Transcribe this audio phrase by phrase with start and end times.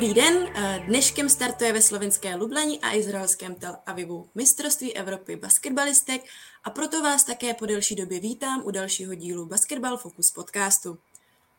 [0.00, 6.22] Dobrý den, eh, dneškem startuje ve slovenské Lublani a izraelském Tel Avivu mistrovství Evropy basketbalistek
[6.64, 10.98] a proto vás také po delší době vítám u dalšího dílu Basketball Focus podcastu.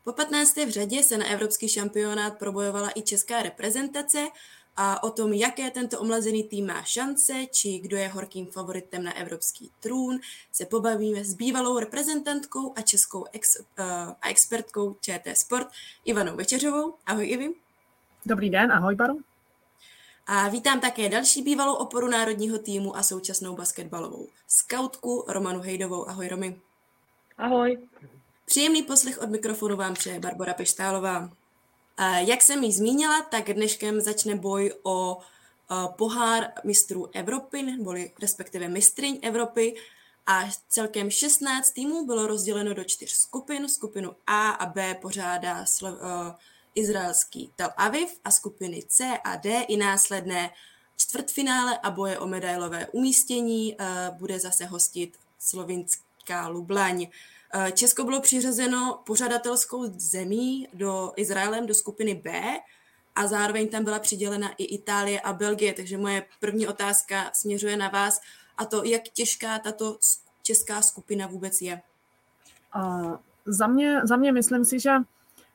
[0.03, 0.65] Po 15.
[0.65, 4.27] v řadě se na evropský šampionát probojovala i česká reprezentace
[4.75, 9.17] a o tom, jaké tento omlazený tým má šance, či kdo je horkým favoritem na
[9.17, 10.19] evropský trůn,
[10.51, 13.65] se pobavíme s bývalou reprezentantkou a českou ex, uh,
[14.29, 15.67] expertkou ČT Sport
[16.05, 16.93] Ivanou Večeřovou.
[17.05, 17.70] Ahoj Ivi.
[18.25, 19.21] Dobrý den, ahoj Baru.
[20.27, 26.09] A vítám také další bývalou oporu národního týmu a současnou basketbalovou skautku Romanu Hejdovou.
[26.09, 26.59] Ahoj Romy.
[27.37, 27.87] Ahoj.
[28.45, 31.29] Příjemný poslech od mikrofonu vám přeje Barbara Peštálová.
[32.17, 35.19] Jak jsem ji zmínila, tak dneškem začne boj o
[35.97, 39.75] pohár mistrů Evropy, nebo respektive mistryň Evropy
[40.27, 43.69] a celkem 16 týmů bylo rozděleno do čtyř skupin.
[43.69, 45.65] Skupinu A a B pořádá
[46.75, 50.49] izraelský Tel Aviv a skupiny C a D i následné
[50.97, 53.77] čtvrtfinále a boje o medailové umístění
[54.17, 57.07] bude zase hostit slovinská Lublaň.
[57.53, 62.59] Eh, Česko bylo přiřazeno pořadatelskou zemí do Izraelem do skupiny B
[63.15, 67.89] a zároveň tam byla přidělena i Itálie a Belgie, takže moje první otázka směřuje na
[67.89, 68.21] vás
[68.57, 69.97] a to, jak těžká tato
[70.41, 71.81] česká skupina vůbec je.
[72.75, 74.91] Uh, za, mě, za mě myslím si, že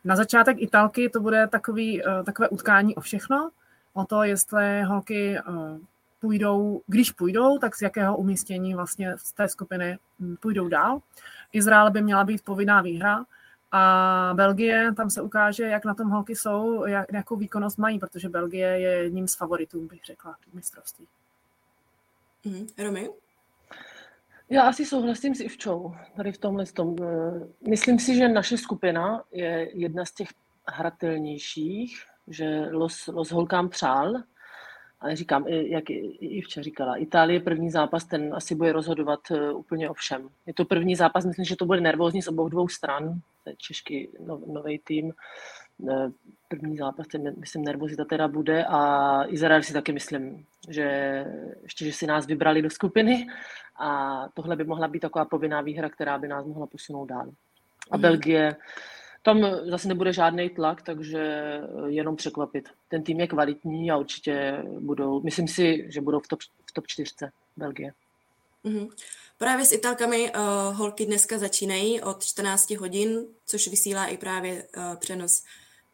[0.07, 3.51] na začátek Italky to bude takový, uh, takové utkání o všechno,
[3.93, 5.79] o to, jestli holky uh,
[6.21, 11.01] půjdou, když půjdou, tak z jakého umístění vlastně z té skupiny hm, půjdou dál.
[11.53, 13.25] Izrael by měla být povinná výhra
[13.73, 18.29] a Belgie, tam se ukáže, jak na tom holky jsou, jak, jakou výkonnost mají, protože
[18.29, 21.07] Belgie je jedním z favoritů, bych řekla, mistrovství.
[22.45, 23.11] Mm, Romy?
[24.51, 26.97] Já asi souhlasím s Ivčou tady v tomhle tom.
[27.69, 30.29] Myslím si, že naše skupina je jedna z těch
[30.69, 34.15] hratelnějších, že los, los holkám přál,
[35.01, 35.85] ale říkám, jak
[36.21, 40.29] i včera říkala, Itálie první zápas, ten asi bude rozhodovat eh, úplně o všem.
[40.47, 43.21] Je to první zápas, myslím, že to bude nervózní z obou dvou stran.
[43.45, 44.09] To je Češky
[44.47, 45.13] nový tým.
[45.91, 46.09] Eh,
[46.49, 51.25] první zápas, ten, myslím, nervozita teda bude a Izrael si taky myslím, že
[51.63, 53.27] ještě, že si nás vybrali do skupiny
[53.77, 57.31] a tohle by mohla být taková povinná výhra, která by nás mohla posunout dál.
[57.91, 58.03] A mm.
[58.03, 58.57] Belgie,
[59.23, 62.69] tam zase nebude žádný tlak, takže jenom překvapit.
[62.89, 66.87] Ten tým je kvalitní a určitě budou, myslím si, že budou v top, v top
[66.87, 67.11] 4
[67.57, 67.93] Belgie.
[68.65, 68.89] Mm-hmm.
[69.39, 74.97] Právě s Italkami uh, holky dneska začínají od 14 hodin, což vysílá i právě uh,
[74.97, 75.45] přenos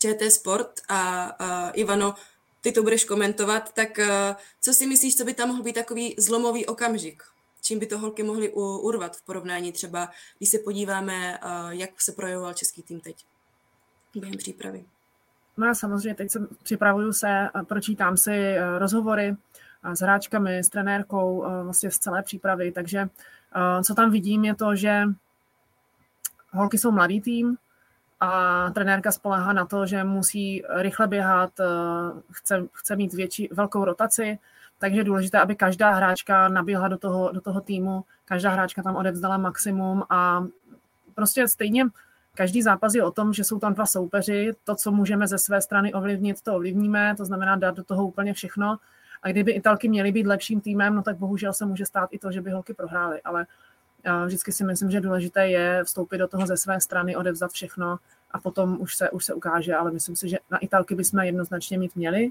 [0.02, 0.80] ČT Sport.
[0.88, 2.14] A uh, Ivano,
[2.60, 6.14] ty to budeš komentovat, tak uh, co si myslíš, co by tam mohl být takový
[6.18, 7.22] zlomový okamžik?
[7.64, 10.08] čím by to holky mohly urvat v porovnání třeba,
[10.38, 13.16] když se podíváme, jak se projevoval český tým teď
[14.14, 14.84] během přípravy.
[15.56, 19.36] No já samozřejmě teď se připravuju se, pročítám si e, rozhovory
[19.94, 23.08] s hráčkami, s trenérkou e, vlastně z celé přípravy, takže e,
[23.84, 25.02] co tam vidím je to, že
[26.50, 27.56] holky jsou mladý tým
[28.22, 31.50] a trenérka spoléhá na to, že musí rychle běhat,
[32.30, 34.38] chce, chce mít větší, velkou rotaci,
[34.78, 38.96] takže je důležité, aby každá hráčka naběhla do toho, do toho týmu, každá hráčka tam
[38.96, 40.44] odevzdala maximum a
[41.14, 41.84] prostě stejně
[42.34, 45.60] každý zápas je o tom, že jsou tam dva soupeři, to, co můžeme ze své
[45.60, 48.78] strany ovlivnit, to ovlivníme, to znamená dát do toho úplně všechno.
[49.22, 52.32] A kdyby Italky měly být lepším týmem, no tak bohužel se může stát i to,
[52.32, 53.46] že by holky prohrály, ale
[54.26, 57.98] vždycky si myslím, že důležité je vstoupit do toho ze své strany, odevzat všechno
[58.30, 61.78] a potom už se, už se ukáže, ale myslím si, že na Italky bychom jednoznačně
[61.78, 62.30] mít měli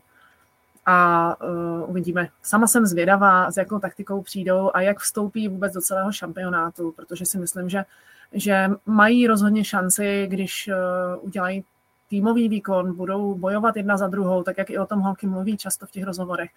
[0.85, 2.27] a uh, uvidíme.
[2.43, 7.25] Sama jsem zvědavá, s jakou taktikou přijdou a jak vstoupí vůbec do celého šampionátu, protože
[7.25, 7.85] si myslím, že,
[8.33, 11.63] že mají rozhodně šanci, když uh, udělají
[12.09, 15.85] týmový výkon, budou bojovat jedna za druhou, tak jak i o tom holky mluví často
[15.85, 16.49] v těch rozhovorech,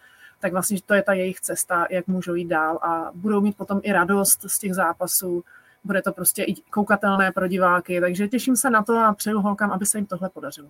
[0.45, 3.81] tak vlastně to je ta jejich cesta, jak můžou jít dál a budou mít potom
[3.83, 5.45] i radost z těch zápasů,
[5.85, 9.73] bude to prostě i koukatelné pro diváky, takže těším se na to a přeju holkám,
[9.73, 10.69] aby se jim tohle podařilo.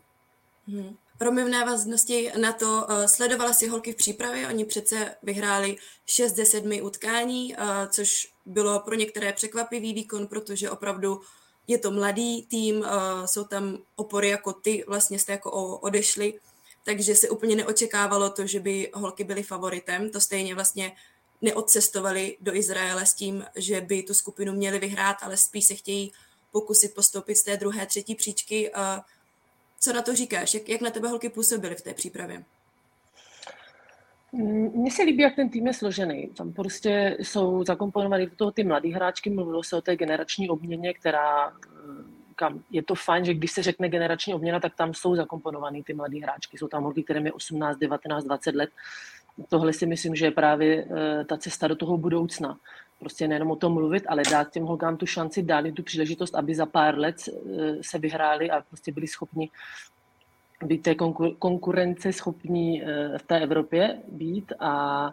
[0.69, 0.97] Hmm.
[1.21, 6.37] Romy v návaznosti na to uh, sledovala si holky v přípravě, oni přece vyhráli 6
[6.37, 11.21] ze 7 utkání, uh, což bylo pro některé překvapivý výkon, protože opravdu
[11.67, 12.87] je to mladý tým, uh,
[13.25, 16.35] jsou tam opory jako ty, vlastně jste jako odešli,
[16.85, 20.93] takže se úplně neočekávalo to, že by holky byly favoritem, to stejně vlastně
[21.43, 26.13] neodcestovali do Izraele s tím, že by tu skupinu měli vyhrát, ale spíš se chtějí
[26.53, 28.71] pokusit postoupit z té druhé, třetí příčky.
[29.81, 30.55] Co na to říkáš?
[30.55, 32.45] Jak, jak na tebe holky působily v té přípravě?
[34.33, 36.27] Mně se líbí, jak ten tým je složený.
[36.27, 40.95] Tam prostě jsou zakomponovaný do toho ty mladé hráčky, mluvilo se o té generační obměně,
[40.95, 41.53] která
[42.35, 42.63] eh, kam.
[42.71, 46.19] Je to fajn, že když se řekne generační obměna, tak tam jsou zakomponovaný ty mladé
[46.19, 46.59] hráčky.
[46.59, 48.71] Jsou tam holky, které mi 18, 19, 20 let.
[49.49, 52.59] Tohle si myslím, že je právě eh, ta cesta do toho budoucna.
[52.99, 56.35] Prostě nejenom o tom mluvit, ale dát těm holkám tu šanci, dát jim tu příležitost,
[56.35, 57.17] aby za pár let
[57.81, 59.51] se vyhráli a prostě byli schopni
[60.65, 60.95] být té
[61.39, 62.83] konkurence schopní
[63.19, 65.11] v té Evropě být a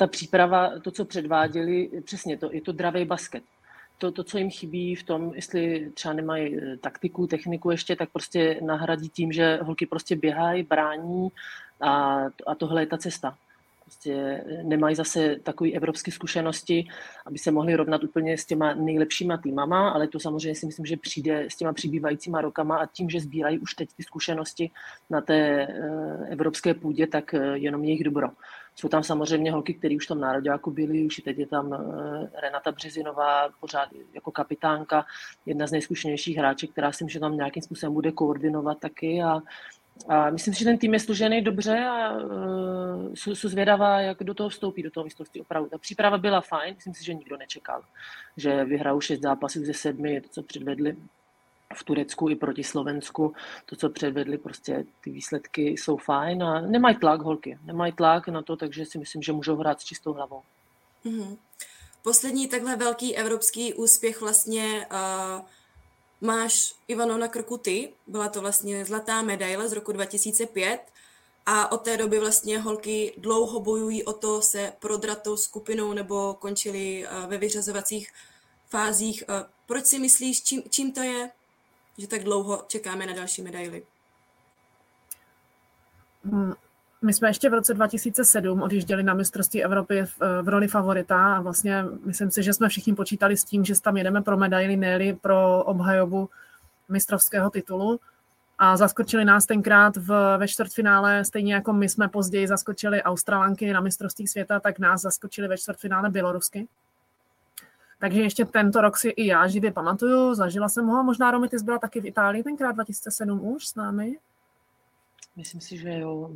[0.00, 3.42] ta příprava, to, co předváděli, přesně to, je to dravý basket.
[4.00, 8.10] To, to, co jim chybí v tom, jestli třeba nemají eh, taktiku, techniku ještě, tak
[8.10, 11.28] prostě nahradí tím, že holky prostě běhají, brání
[11.80, 13.36] a, a tohle je ta cesta.
[13.84, 16.88] Prostě nemají zase takové evropské zkušenosti,
[17.26, 20.96] aby se mohli rovnat úplně s těma nejlepšíma týmama, ale to samozřejmě si myslím, že
[20.96, 24.70] přijde s těma přibývajícíma rokama a tím, že sbírají už teď ty zkušenosti
[25.10, 25.68] na té eh,
[26.28, 28.28] evropské půdě, tak eh, jenom jejich dobro.
[28.74, 32.40] Jsou tam samozřejmě holky, které už tam nároďáku byly, už i teď je tam eh,
[32.40, 35.04] Renata Březinová, pořád jako kapitánka,
[35.46, 39.42] jedna z nejzkušenějších hráček, která si myslím, že tam nějakým způsobem bude koordinovat taky a
[40.08, 44.34] a myslím si, že ten tým je složený dobře a uh, jsou, zvědavá, jak do
[44.34, 45.70] toho vstoupí, do toho mistrovství opravdu.
[45.70, 47.82] Ta příprava byla fajn, myslím si, že nikdo nečekal,
[48.36, 50.96] že vyhrajou šest zápasů ze sedmi, to, co předvedli
[51.74, 53.34] v Turecku i proti Slovensku,
[53.66, 58.42] to, co předvedli, prostě ty výsledky jsou fajn a nemají tlak holky, nemají tlak na
[58.42, 60.42] to, takže si myslím, že můžou hrát s čistou hlavou.
[61.04, 61.36] Mm-hmm.
[62.02, 65.44] Poslední takhle velký evropský úspěch vlastně uh,
[66.20, 70.80] máš Ivano na krku ty, byla to vlastně zlatá medaile z roku 2005
[71.46, 76.36] a od té doby vlastně holky dlouho bojují o to se prodrat tou skupinou nebo
[76.38, 78.12] končili uh, ve vyřazovacích
[78.68, 79.24] fázích.
[79.28, 79.34] Uh,
[79.66, 81.30] proč si myslíš, čím, čím to je?
[82.00, 83.82] Že tak dlouho čekáme na další medaily?
[86.24, 86.52] Hmm,
[87.02, 91.40] my jsme ještě v roce 2007 odjížděli na mistrovství Evropy v, v roli favorita a
[91.40, 95.14] vlastně myslím si, že jsme všichni počítali s tím, že tam jedeme pro medaily, ne
[95.20, 96.28] pro obhajobu
[96.88, 98.00] mistrovského titulu.
[98.58, 103.80] A zaskočili nás tenkrát v, ve čtvrtfinále, stejně jako my jsme později zaskočili Australanky na
[103.80, 106.68] mistrovství světa, tak nás zaskočili ve čtvrtfinále Bělorusky.
[108.00, 111.58] Takže ještě tento rok si i já živě pamatuju, zažila jsem ho, možná Romy, ty
[111.58, 114.18] jsi byla taky v Itálii tenkrát 2007 už s námi.
[115.36, 116.30] Myslím si, že jo.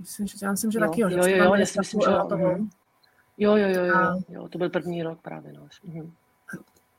[0.00, 1.08] Myslím, že, já myslím, že jo, taky jo.
[1.08, 2.28] Jo, jo, jo, já si myslím, že jo.
[2.30, 2.70] Mhm.
[3.38, 5.52] Jo, jo, jo, jo, jo, to byl první rok právě.
[5.52, 5.68] No.
[5.84, 6.12] Mhm.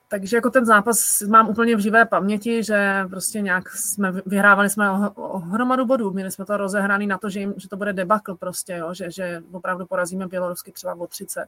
[0.08, 4.92] Takže jako ten zápas mám úplně v živé paměti, že prostě nějak jsme vyhrávali jsme
[4.92, 7.94] o, o hromadu bodů, měli jsme to rozehraný na to, že, jim, že to bude
[7.94, 11.48] debakl prostě, jo, že, že opravdu porazíme Bělorusky třeba o 30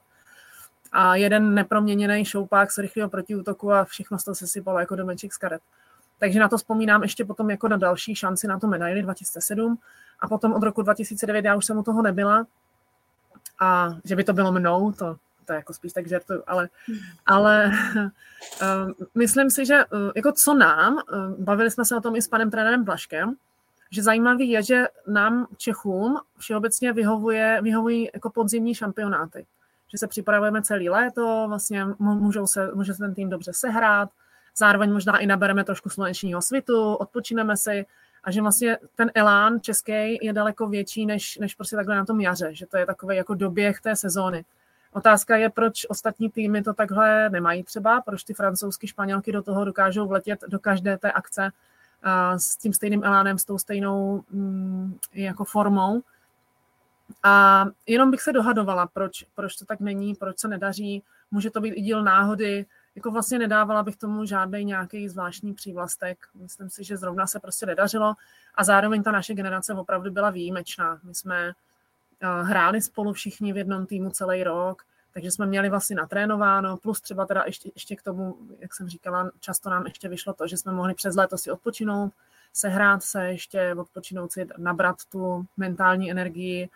[0.92, 5.38] a jeden neproměněný šoupák z rychlého protiútoku a všechno toho se sypalo jako domeček z
[5.38, 5.62] karet.
[6.20, 9.80] Takže na to vzpomínám ještě potom jako na další šanci na to medaili 2007
[10.20, 12.46] a potom od roku 2009 já už jsem u toho nebyla
[13.60, 16.70] a že by to bylo mnou, to, to je jako spíš tak žertuju, ale,
[17.26, 17.72] ale
[18.62, 21.02] uh, myslím si, že uh, jako co nám, uh,
[21.44, 23.36] bavili jsme se o tom i s panem trenérem Blaškem,
[23.92, 29.46] že zajímavý je, že nám Čechům všeobecně vyhovuje, vyhovují jako podzimní šampionáty
[29.88, 34.10] že se připravujeme celý léto, vlastně můžou se, může se ten tým dobře sehrát,
[34.58, 37.86] zároveň možná i nabereme trošku slunečního svitu, odpočineme si
[38.24, 42.22] a že vlastně ten elán český je daleko větší než, než prostě takhle na tom
[42.22, 44.46] jaře, že to je takový jako doběh té sezóny.
[44.94, 49.66] Otázka je, proč ostatní týmy to takhle nemají třeba, proč ty francouzsky, španělky do toho
[49.66, 51.52] dokážou vletět do každé té akce
[52.04, 56.02] a s tím stejným elánem, s tou stejnou mm, jako formou.
[57.24, 61.04] A jenom bych se dohadovala, proč, proč to tak není, proč se nedaří.
[61.32, 62.66] Může to být i díl náhody.
[62.96, 66.28] Jako vlastně nedávala bych tomu žádný nějaký zvláštní přívlastek.
[66.36, 68.14] Myslím si, že zrovna se prostě nedařilo.
[68.56, 71.00] A zároveň ta naše generace opravdu byla výjimečná.
[71.04, 74.84] My jsme eh, hráli spolu všichni v jednom týmu celý rok,
[75.14, 79.32] takže jsme měli vlastně natrénováno, plus třeba teda ještě, ještě k tomu, jak jsem říkala,
[79.40, 82.14] často nám ještě vyšlo to, že jsme mohli přes léto si odpočinout,
[82.54, 86.70] sehrát se ještě, odpočinout si, nabrat tu mentální energii,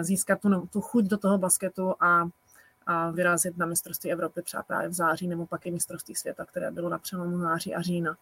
[0.00, 2.28] získat tu, tu chuť do toho basketu a,
[2.86, 6.70] a vyrazit na mistrovství Evropy třeba právě v září nebo pak i mistrovství světa, které
[6.70, 8.16] bylo na přelomu září a října.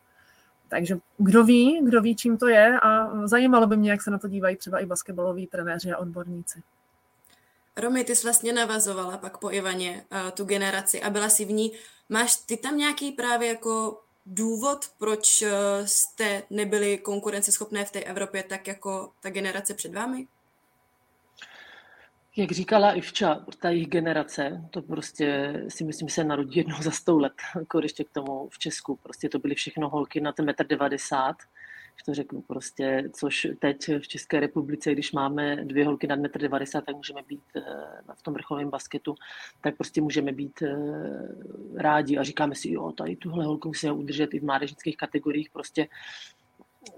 [0.69, 4.19] Takže kdo ví, kdo ví, čím to je a zajímalo by mě, jak se na
[4.19, 6.63] to dívají třeba i basketbaloví trenéři a odborníci.
[7.77, 10.05] Romy, ty jsi vlastně navazovala pak po Ivaně
[10.35, 11.73] tu generaci a byla si v ní.
[12.09, 15.49] Máš ty tam nějaký právě jako důvod, proč uh,
[15.85, 20.27] jste nebyli konkurenceschopné v té Evropě tak jako ta generace před vámi?
[22.37, 27.19] Jak říkala Ivča, ta jejich generace, to prostě si myslím, se narodí jednou za sto
[27.19, 28.97] let, jako ještě k tomu v Česku.
[28.97, 31.37] Prostě to byly všechno holky na ten metr 90,
[31.95, 36.79] když to řeknu prostě, což teď v České republice, když máme dvě holky nad 1,90
[36.79, 37.61] m, tak můžeme být eh,
[38.15, 39.15] v tom vrcholovém basketu,
[39.61, 40.77] tak prostě můžeme být eh,
[41.77, 45.89] rádi a říkáme si, jo, tady tuhle holku musíme udržet i v mládežnických kategoriích, prostě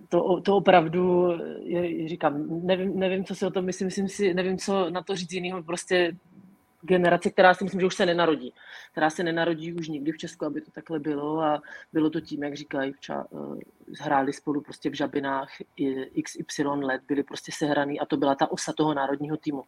[0.08, 1.28] to, to opravdu,
[1.62, 5.16] je, říkám, nevím, nevím, co si o tom myslím, myslím si, nevím, co na to
[5.16, 6.16] říct jiného, prostě
[6.84, 8.54] generace, která si myslím, že už se nenarodí.
[8.92, 11.62] Která se nenarodí už nikdy v Česku, aby to takhle bylo a
[11.92, 13.58] bylo to tím, jak říkají, vča, uh,
[14.00, 15.48] hráli spolu prostě v žabinách
[16.22, 19.62] XY let, byli prostě sehraný a to byla ta osa toho národního týmu,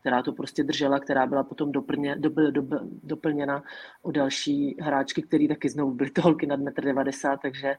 [0.00, 2.62] která to prostě držela, která byla potom doplně, do, do,
[3.02, 3.62] doplněna
[4.02, 7.74] o další hráčky, které taky znovu byly to holky nad 1,90 m, takže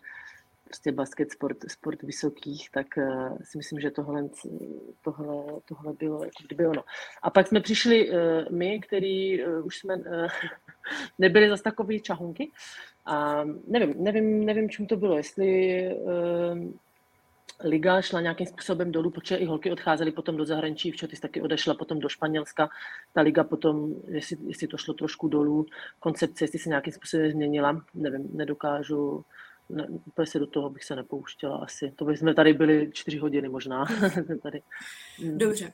[0.70, 4.30] prostě basket, sport, sport vysokých, tak uh, si myslím, že tohle,
[5.04, 6.84] tohle, tohle bylo jako kdyby ono.
[7.22, 8.16] A pak jsme přišli uh,
[8.50, 10.02] my, který uh, už jsme
[11.20, 12.52] nebyli zase takový čahunky.
[13.06, 15.90] A nevím, nevím, nevím, čím to bylo, jestli
[17.64, 21.74] liga šla nějakým způsobem dolů, protože i holky odcházely potom do zahraničí, Včotis taky odešla
[21.74, 22.70] potom do Španělska,
[23.14, 25.66] ta liga potom, jestli, jestli to šlo trošku dolů,
[26.00, 29.26] koncepce, jestli se nějakým způsobem změnila, nevím, nedokážu,
[29.70, 31.94] ne, úplně se do toho bych se nepouštěla asi.
[31.96, 33.86] To bychom tady byli čtyři hodiny možná.
[34.44, 34.62] tady.
[35.18, 35.38] Hmm.
[35.38, 35.74] Dobře.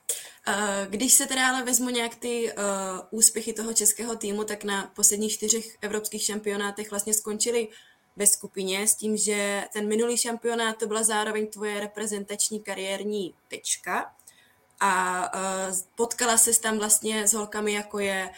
[0.89, 2.63] Když se teda ale vezmu nějak ty uh,
[3.11, 7.67] úspěchy toho českého týmu, tak na posledních čtyřech evropských šampionátech vlastně skončili
[8.15, 14.15] ve skupině s tím, že ten minulý šampionát to byla zároveň tvoje reprezentační kariérní tečka
[14.79, 18.29] a uh, potkala se tam vlastně s holkami, jako je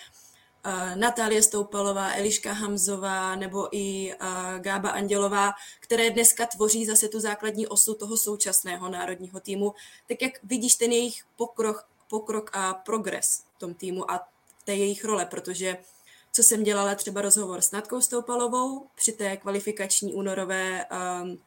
[0.95, 4.13] Natálie Stoupalová, Eliška Hamzová nebo i
[4.59, 9.73] Gába Andělová, které dneska tvoří zase tu základní osu toho současného národního týmu.
[10.07, 14.27] Tak jak vidíš ten jejich pokrok, pokrok a progres v tom týmu a
[14.65, 15.77] té jejich role, protože
[16.31, 20.85] co jsem dělala třeba rozhovor s Natkou Stoupalovou při té kvalifikační únorové
[21.21, 21.37] um,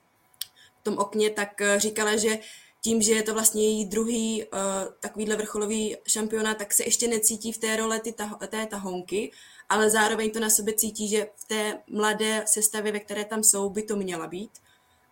[0.83, 2.38] tom okně, tak říkala, že
[2.80, 4.58] tím, že je to vlastně její druhý uh,
[5.00, 9.32] takovýhle vrcholový šampionát, tak se ještě necítí v té role ty taho, té tahonky,
[9.68, 13.70] ale zároveň to na sobě cítí, že v té mladé sestavě, ve které tam jsou,
[13.70, 14.50] by to měla být.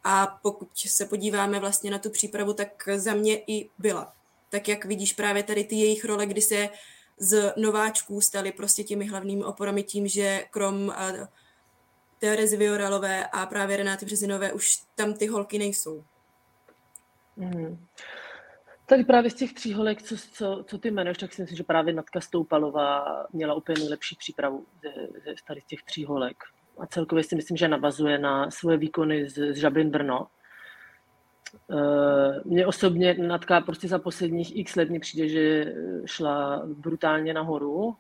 [0.05, 4.13] A pokud se podíváme vlastně na tu přípravu, tak za mě i byla.
[4.51, 6.69] Tak jak vidíš právě tady ty jejich role, kdy se
[7.19, 11.29] z nováčků stali prostě těmi hlavními oporami tím, že krom eh,
[12.19, 16.05] Terezy Vioralové a právě Renáty Březinové už tam ty holky nejsou.
[17.39, 17.87] Mm.
[18.87, 21.65] Tady právě z těch tří holek, co, co, co ty jmenuješ, tak si myslím, že
[21.65, 24.91] právě Natka Stoupalová měla úplně nejlepší přípravu ze,
[25.25, 26.37] ze tady z těch tří holek.
[26.79, 30.27] A celkově si myslím, že navazuje na svoje výkony z, z Žablin Brno,
[31.71, 37.97] Eh, mně osobně Natka prostě za posledních x let mi přijde, že šla brutálně nahoru,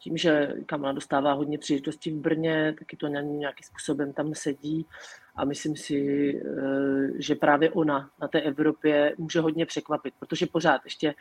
[0.00, 4.86] tím, že Kamala dostává hodně příležitostí v Brně, taky to nějakým způsobem tam sedí
[5.40, 5.96] a myslím si,
[6.36, 11.14] eh, že právě ona na té Evropě může hodně překvapit, protože pořád ještě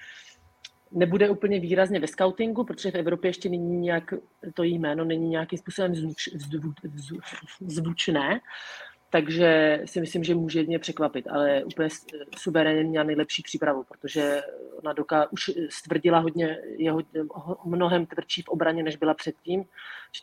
[0.92, 4.14] nebude úplně výrazně ve scoutingu, protože v Evropě ještě není nějak,
[4.54, 6.30] to jméno není nějakým způsobem zvuč,
[7.68, 8.40] zvučné,
[9.10, 11.90] takže si myslím, že může mě překvapit, ale úplně
[12.38, 14.42] suverénně měla nejlepší přípravu, protože
[14.76, 17.22] ona doká, už stvrdila hodně, je hodně,
[17.66, 19.66] mnohem tvrdší v obraně, než byla předtím.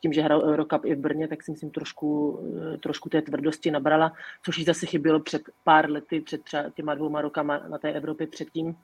[0.02, 2.40] Tím, že hrál Eurocup i v Brně, tak si myslím trošku,
[2.82, 4.12] trošku té tvrdosti nabrala,
[4.42, 8.26] což jí zase chybělo před pár lety, před třeba těma dvouma rokama na té Evropě
[8.26, 8.76] předtím.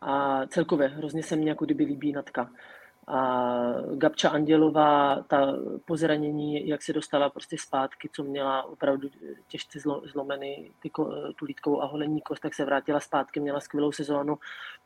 [0.00, 2.50] A celkově hrozně se mě jako kdyby líbí Natka
[3.08, 9.08] a Gabča Andělová, ta po zranění, jak se dostala prostě zpátky, co měla opravdu
[9.48, 9.78] těžce
[10.12, 10.90] zlomený ty,
[11.36, 14.38] tu lítkovou a holení kost, tak se vrátila zpátky, měla skvělou sezónu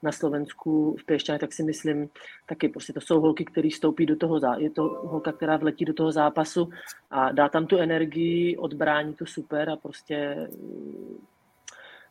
[0.02, 2.08] na Slovensku v Pěšťaně, tak si myslím,
[2.46, 5.84] taky prostě to jsou holky, které stoupí do toho, zá, je to holka, která vletí
[5.84, 6.70] do toho zápasu
[7.10, 10.48] a dá tam tu energii, odbrání to super a prostě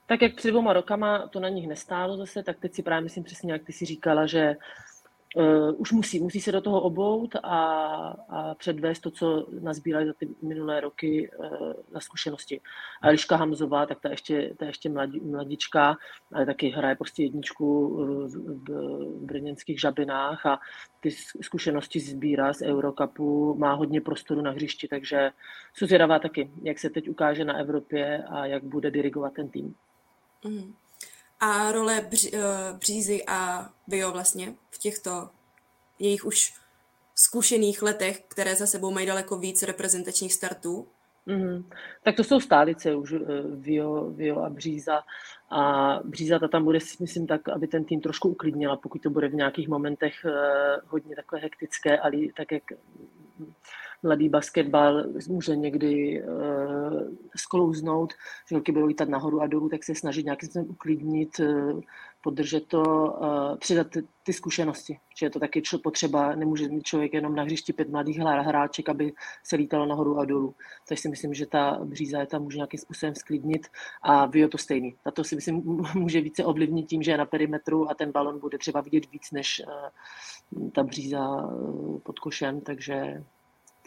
[0.09, 3.23] tak jak před dvěma rokama to na nich nestálo zase, tak teď si právě myslím
[3.23, 4.55] přesně, jak ty si říkala, že
[5.35, 7.65] uh, už musí, musí se do toho obout a,
[8.29, 12.61] a předvést to, co nazbírali za ty minulé roky uh, na zkušenosti.
[13.01, 15.97] A Eliška Hamzová, tak ta ještě, ta ještě mladí, mladička,
[16.33, 20.59] ale taky hraje prostě jedničku v, v, v brněnských žabinách a
[20.99, 25.31] ty zkušenosti sbírá z Eurocupu, má hodně prostoru na hřišti, takže
[25.73, 29.75] jsou zvědavá taky, jak se teď ukáže na Evropě a jak bude dirigovat ten tým.
[30.45, 30.73] Mm
[31.39, 32.39] a role Bř, uh,
[32.79, 35.29] Břízy a Bio vlastně v těchto
[35.99, 36.53] jejich už
[37.15, 40.87] zkušených letech, které za sebou mají daleko víc reprezentačních startů?
[41.27, 41.63] Mm-hmm.
[42.03, 43.13] Tak to jsou stálice už
[43.55, 45.01] Vio, Vio a Bříza.
[45.49, 49.27] A Bříza ta tam bude, myslím, tak, aby ten tým trošku uklidnila, pokud to bude
[49.27, 50.31] v nějakých momentech uh,
[50.87, 52.63] hodně takové hektické, ale tak jak
[54.03, 56.23] mladý basketbal může někdy
[57.39, 58.13] sklouznout,
[58.49, 61.81] že holky budou lítat nahoru a dolů, tak se snažit nějakým způsobem uklidnit, uh,
[62.23, 64.99] podržet to, uh, přidat ty, ty zkušenosti.
[65.17, 69.13] Že je to taky potřeba, nemůže mít člověk jenom na hřišti pět mladých hráček, aby
[69.43, 70.55] se lítalo nahoru a dolů.
[70.87, 73.67] Takže si myslím, že ta bříza je tam může nějakým způsobem sklidnit
[74.01, 74.95] a vy to stejný.
[75.05, 78.39] A to si myslím může více ovlivnit tím, že je na perimetru a ten balon
[78.39, 81.49] bude třeba vidět víc než uh, ta bříza
[82.03, 83.23] pod košem, takže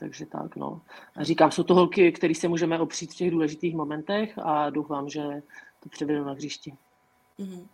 [0.02, 0.80] takže tak, no.
[1.16, 5.08] A říkám, jsou to holky, které se můžeme opřít v těch důležitých momentech a doufám,
[5.08, 5.22] že
[5.82, 6.74] to převedou na hřišti.
[7.38, 7.66] Mm-hmm.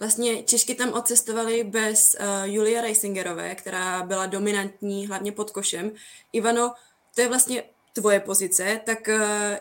[0.00, 5.90] Vlastně Češky tam odcestovali bez uh, Julia Reisingerové, která byla dominantní hlavně pod košem.
[6.32, 6.72] Ivano,
[7.14, 7.62] to je vlastně
[7.92, 9.56] tvoje pozice, tak uh,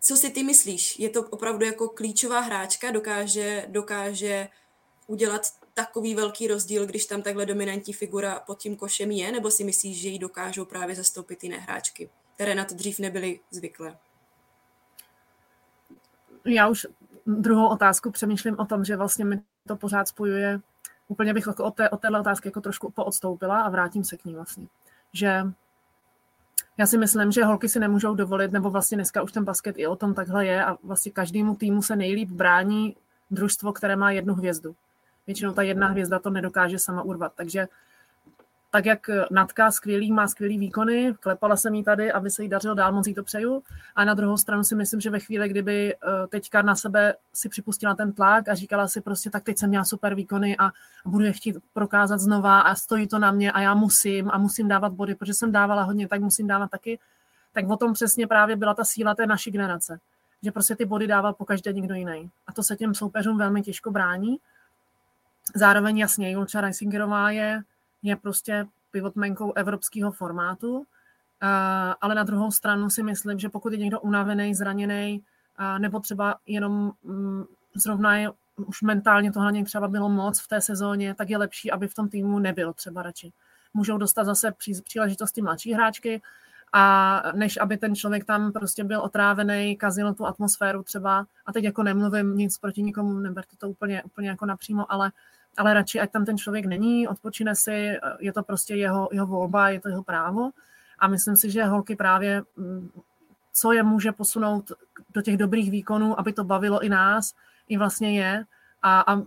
[0.00, 0.98] co si ty myslíš?
[0.98, 4.48] Je to opravdu jako klíčová hráčka, dokáže, dokáže
[5.06, 5.42] udělat
[5.78, 10.00] takový velký rozdíl, když tam takhle dominantní figura pod tím košem je, nebo si myslíš,
[10.00, 13.96] že ji dokážou právě zastoupit jiné hráčky, které na to dřív nebyly zvyklé?
[16.44, 16.86] Já už
[17.26, 20.60] druhou otázku přemýšlím o tom, že vlastně mi to pořád spojuje,
[21.08, 24.24] úplně bych jako od, té, od téhle otázky jako trošku poodstoupila a vrátím se k
[24.24, 24.66] ní vlastně.
[25.12, 25.42] Že
[26.78, 29.86] já si myslím, že holky si nemůžou dovolit, nebo vlastně dneska už ten basket i
[29.86, 32.96] o tom takhle je a vlastně každému týmu se nejlíp brání
[33.30, 34.76] družstvo, které má jednu hvězdu.
[35.28, 37.32] Většinou ta jedna hvězda to nedokáže sama urvat.
[37.36, 37.68] Takže
[38.70, 42.74] tak jak Natka skvělý, má skvělý výkony, klepala jsem jí tady, aby se jí dařilo
[42.74, 43.62] dál, moc jí to přeju.
[43.96, 47.48] A na druhou stranu si myslím, že ve chvíli, kdyby eh, teďka na sebe si
[47.48, 50.70] připustila ten tlak a říkala si prostě, tak teď jsem měla super výkony a
[51.04, 54.68] budu je chtít prokázat znova a stojí to na mě a já musím a musím
[54.68, 56.98] dávat body, protože jsem dávala hodně, tak musím dávat taky.
[57.52, 60.00] Tak o tom přesně právě byla ta síla té naší generace.
[60.42, 62.30] Že prostě ty body dával po každé někdo jiný.
[62.46, 64.38] A to se těm soupeřům velmi těžko brání.
[65.54, 67.62] Zároveň jasně, Julča Reisingerová je,
[68.02, 70.86] je prostě pivotmenkou evropského formátu,
[72.00, 75.22] ale na druhou stranu si myslím, že pokud je někdo unavený, zraněný,
[75.78, 80.60] nebo třeba jenom mm, zrovna je už mentálně to hlavně třeba bylo moc v té
[80.60, 83.32] sezóně, tak je lepší, aby v tom týmu nebyl třeba radši.
[83.74, 84.52] Můžou dostat zase
[84.84, 86.22] příležitosti mladší hráčky,
[86.72, 91.64] a než aby ten člověk tam prostě byl otrávený, kazil tu atmosféru třeba, a teď
[91.64, 95.12] jako nemluvím nic proti nikomu, neberte to úplně, úplně jako napřímo, ale
[95.56, 99.68] ale radši, ať tam ten člověk není, odpočine si, je to prostě jeho, jeho volba,
[99.68, 100.50] je to jeho právo.
[100.98, 102.90] A myslím si, že holky právě, mm,
[103.52, 104.72] co je může posunout
[105.14, 107.34] do těch dobrých výkonů, aby to bavilo i nás,
[107.68, 108.44] i vlastně je.
[108.82, 109.22] A, a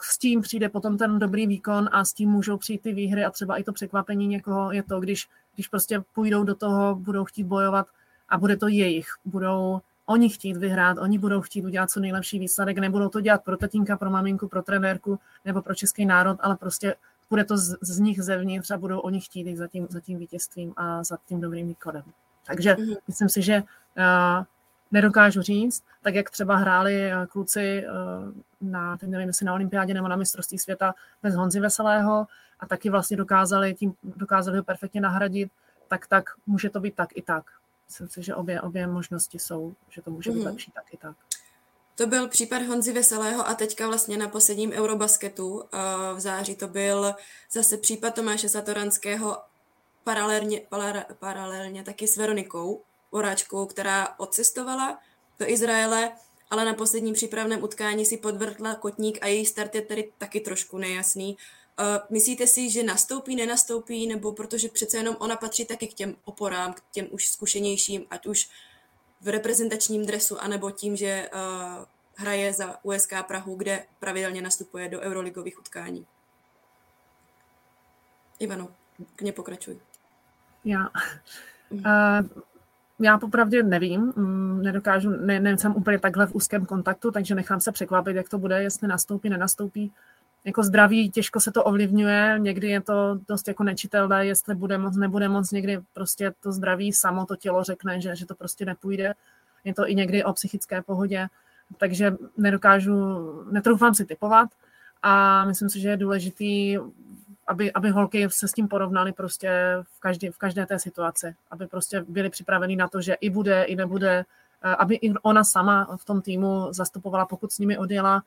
[0.00, 3.30] s tím přijde potom ten dobrý výkon a s tím můžou přijít ty výhry a
[3.30, 7.44] třeba i to překvapení někoho je to, když, když prostě půjdou do toho, budou chtít
[7.44, 7.86] bojovat
[8.28, 9.06] a bude to jejich.
[9.24, 13.56] Budou oni chtít vyhrát, oni budou chtít udělat co nejlepší výsledek, nebudou to dělat pro
[13.56, 16.94] tatínka, pro maminku, pro trenérku nebo pro český národ, ale prostě
[17.30, 20.18] bude to z, z nich zevnitř a budou oni chtít jít za tím, za tím
[20.18, 22.02] vítězstvím a za tím dobrým výkladem.
[22.46, 22.96] Takže mm-hmm.
[23.08, 24.44] myslím si, že uh,
[24.90, 29.94] nedokážu říct, tak jak třeba hráli uh, kluci uh, na, teď nevím, jestli na olympiádě
[29.94, 32.26] nebo na mistrovství světa bez Honzy Veselého
[32.60, 35.52] a taky vlastně dokázali, tím, dokázali ho perfektně nahradit,
[35.88, 37.44] tak tak může to být tak i tak.
[37.90, 40.44] Myslím si, že obě, obě možnosti jsou, že to může být mm-hmm.
[40.44, 41.16] lepší tak i tak.
[41.94, 45.64] To byl případ Honzy Veselého a teďka vlastně na posledním Eurobasketu
[46.14, 47.14] v září to byl
[47.52, 49.42] zase případ Tomáše Satoranského
[50.04, 50.62] paralelně,
[51.18, 54.98] paralelně taky s Veronikou Oráčkou, která odcestovala
[55.38, 56.12] do Izraele,
[56.50, 60.78] ale na posledním přípravném utkání si podvrtla kotník a její start je tady taky trošku
[60.78, 61.36] nejasný.
[61.80, 66.14] Uh, myslíte si, že nastoupí, nenastoupí, nebo protože přece jenom ona patří taky k těm
[66.24, 68.50] oporám, k těm už zkušenějším, ať už
[69.20, 71.84] v reprezentačním dresu, anebo tím, že uh,
[72.16, 76.06] hraje za USK Prahu, kde pravidelně nastupuje do euroligových utkání.
[78.38, 78.68] Ivano,
[79.16, 79.78] k ně pokračuj.
[80.64, 80.88] Já.
[81.70, 82.42] Uh,
[82.98, 87.72] já popravdě nevím, mm, nedokážu, ne, nejsem úplně takhle v úzkém kontaktu, takže nechám se
[87.72, 89.92] překvapit, jak to bude, jestli nastoupí, nenastoupí
[90.44, 94.96] jako zdraví těžko se to ovlivňuje, někdy je to dost jako nečitelné, jestli bude moc,
[94.96, 99.14] nebude moc, někdy prostě to zdraví samo to tělo řekne, že, že to prostě nepůjde.
[99.64, 101.28] Je to i někdy o psychické pohodě,
[101.78, 102.94] takže nedokážu,
[103.50, 104.48] netroufám si typovat
[105.02, 106.78] a myslím si, že je důležitý,
[107.46, 109.50] aby, aby holky se s tím porovnali prostě
[109.82, 113.62] v každé, v každé té situaci, aby prostě byly připraveni na to, že i bude,
[113.62, 114.24] i nebude,
[114.62, 118.22] aby i ona sama v tom týmu zastupovala, pokud s nimi odjela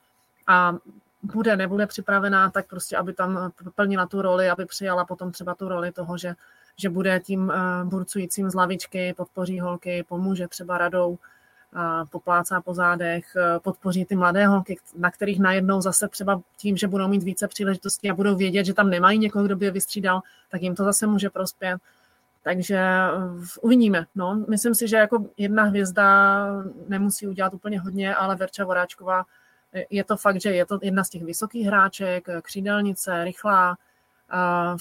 [0.47, 0.76] a
[1.24, 5.68] bude, nebude připravená, tak prostě, aby tam plnila tu roli, aby přijala potom třeba tu
[5.68, 6.36] roli toho, že,
[6.78, 11.18] že bude tím uh, burcujícím z lavičky, podpoří holky, pomůže třeba radou,
[12.12, 16.88] poplácá po zádech, uh, podpoří ty mladé holky, na kterých najednou zase třeba tím, že
[16.88, 20.22] budou mít více příležitostí a budou vědět, že tam nemají někoho, kdo by je vystřídal,
[20.50, 21.78] tak jim to zase může prospět.
[22.44, 22.86] Takže
[23.62, 24.06] uvidíme.
[24.16, 24.46] No.
[24.50, 26.48] Myslím si, že jako jedna hvězda
[26.88, 29.26] nemusí udělat úplně hodně, ale Verča Voráčková
[29.90, 33.78] je to fakt, že je to jedna z těch vysokých hráček, křídelnice, rychlá,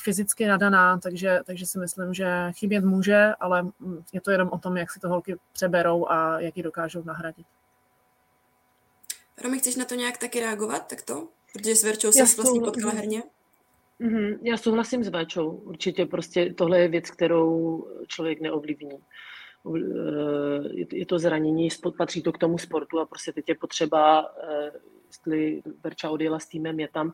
[0.02, 3.66] fyzicky nadaná, takže, takže si myslím, že chybět může, ale
[4.12, 7.46] je to jenom o tom, jak si to holky přeberou a jak ji dokážou nahradit.
[9.42, 11.28] Romy, chceš na to nějak taky reagovat takto?
[11.52, 13.22] Protože s Verčou se vlastně potkala herně.
[14.00, 14.38] Mm-hmm.
[14.42, 15.50] Já souhlasím s Verčou.
[15.50, 18.98] Určitě prostě tohle je věc, kterou člověk neovlivní.
[19.66, 24.72] Eh, je to zranění, patří to k tomu sportu a prostě teď je potřeba, eh,
[25.06, 27.12] jestli Verča odjela s týmem, je tam,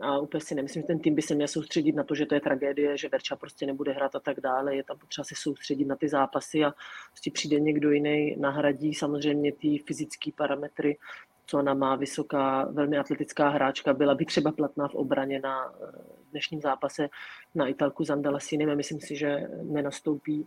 [0.00, 2.34] a úplně si nemyslím, že ten tým by se měl soustředit na to, že to
[2.34, 4.76] je tragédie, že Verča prostě nebude hrát a tak dále.
[4.76, 6.74] Je tam potřeba se soustředit na ty zápasy a
[7.10, 10.98] prostě přijde někdo jiný, nahradí samozřejmě ty fyzické parametry,
[11.46, 15.92] co ona má vysoká, velmi atletická hráčka, byla by třeba platná v obraně na eh,
[16.30, 17.08] dnešním zápase
[17.54, 18.76] na Italku Zandalasinem.
[18.76, 20.46] Myslím si, že nenastoupí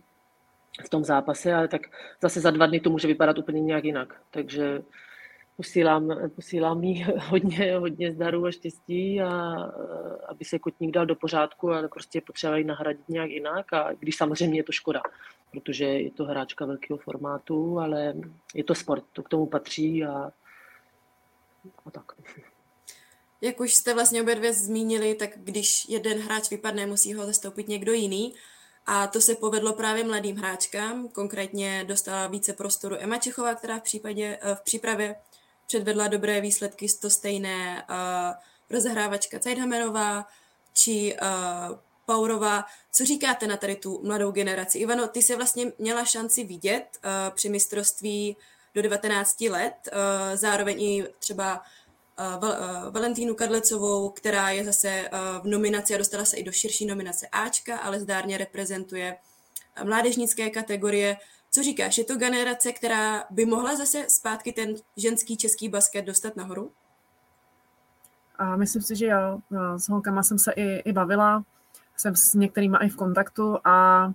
[0.84, 1.82] v tom zápase, ale tak
[2.22, 4.20] zase za dva dny to může vypadat úplně nějak jinak.
[4.30, 4.82] Takže
[5.56, 9.30] posílám, posílám jí hodně, hodně zdaru a štěstí, a,
[10.28, 13.92] aby se kotník dal do pořádku, ale prostě je potřeba ji nahradit nějak jinak a
[13.98, 15.02] když samozřejmě je to škoda,
[15.52, 18.14] protože je to hráčka velkého formátu, ale
[18.54, 20.32] je to sport, to k tomu patří a,
[21.86, 22.12] a tak.
[23.40, 27.68] Jak už jste vlastně obě dvě zmínili, tak když jeden hráč vypadne, musí ho zastoupit
[27.68, 28.34] někdo jiný.
[28.92, 31.08] A to se povedlo právě mladým hráčkám.
[31.08, 35.16] Konkrétně dostala více prostoru Emma Čechová, která v, případě, eh, v přípravě
[35.66, 37.96] předvedla dobré výsledky, to stejné uh,
[38.70, 40.26] rozehrávačka Zeidhamenová
[40.72, 42.64] či uh, Paurová.
[42.92, 44.78] Co říkáte na tady tu mladou generaci?
[44.78, 48.36] Ivano, ty se vlastně měla šanci vidět uh, při mistrovství
[48.74, 51.62] do 19 let, uh, zároveň i třeba
[52.90, 57.26] Valentínu Kadlecovou, která je zase uh, v nominaci a dostala se i do širší nominace
[57.32, 59.16] Ačka, ale zdárně reprezentuje
[59.84, 61.16] mládežnické kategorie.
[61.50, 66.36] Co říkáš, je to generace, která by mohla zase zpátky ten ženský český basket dostat
[66.36, 66.72] nahoru?
[68.38, 69.40] A myslím si, že jo.
[69.76, 71.44] S holkama jsem se i, i bavila,
[71.96, 74.12] jsem s některými i v kontaktu a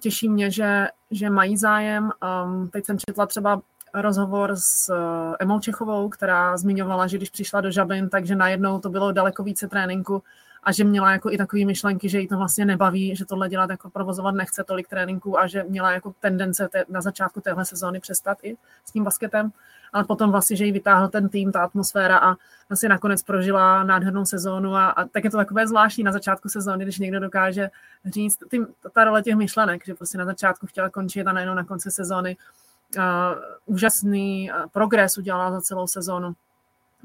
[0.00, 2.10] těší mě, že, že mají zájem.
[2.44, 3.62] Um, teď jsem četla třeba
[3.94, 8.90] rozhovor s uh, Emou Čechovou, která zmiňovala, že když přišla do Žabin, takže najednou to
[8.90, 10.22] bylo daleko více tréninku
[10.62, 13.70] a že měla jako i takové myšlenky, že jí to vlastně nebaví, že tohle dělat
[13.70, 18.00] jako provozovat nechce tolik tréninků a že měla jako tendence te, na začátku téhle sezóny
[18.00, 19.52] přestat i s tím basketem,
[19.92, 22.36] ale potom vlastně, že jí vytáhl ten tým, ta atmosféra a
[22.68, 26.84] vlastně nakonec prožila nádhernou sezónu a, a tak je to takové zvláštní na začátku sezóny,
[26.84, 27.70] když někdo dokáže
[28.04, 31.64] říct, tým, ta role těch myšlenek, že prostě na začátku chtěla končit a najednou na
[31.64, 32.36] konci sezóny
[33.66, 36.32] úžasný progres udělala za celou sezónu.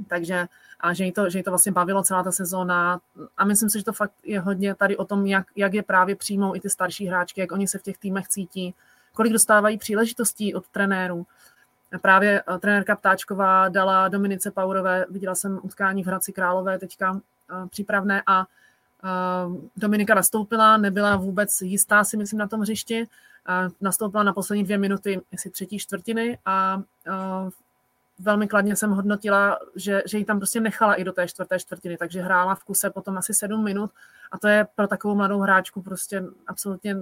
[0.08, 0.47] Takže
[0.80, 3.00] a že jí, to, že jí to vlastně bavilo celá ta sezóna.
[3.38, 6.15] A myslím si, že to fakt je hodně tady o tom, jak, jak je právě
[6.15, 8.76] přijmou i ty starší hráčky, jak oni se v těch týmech cítí,
[9.13, 11.26] kolik dostávají příležitostí od trenérů.
[12.02, 17.21] Právě trenérka Ptáčková dala Dominice Paurové, viděla jsem utkání v Hradci Králové teďka
[17.69, 18.45] přípravné a
[19.77, 23.07] Dominika nastoupila, nebyla vůbec jistá si myslím na tom hřišti,
[23.81, 26.81] nastoupila na poslední dvě minuty, jestli třetí čtvrtiny a
[28.19, 31.97] velmi kladně jsem hodnotila, že, že ji tam prostě nechala i do té čtvrté čtvrtiny,
[31.97, 33.91] takže hrála v kuse potom asi sedm minut
[34.31, 36.95] a to je pro takovou mladou hráčku prostě absolutně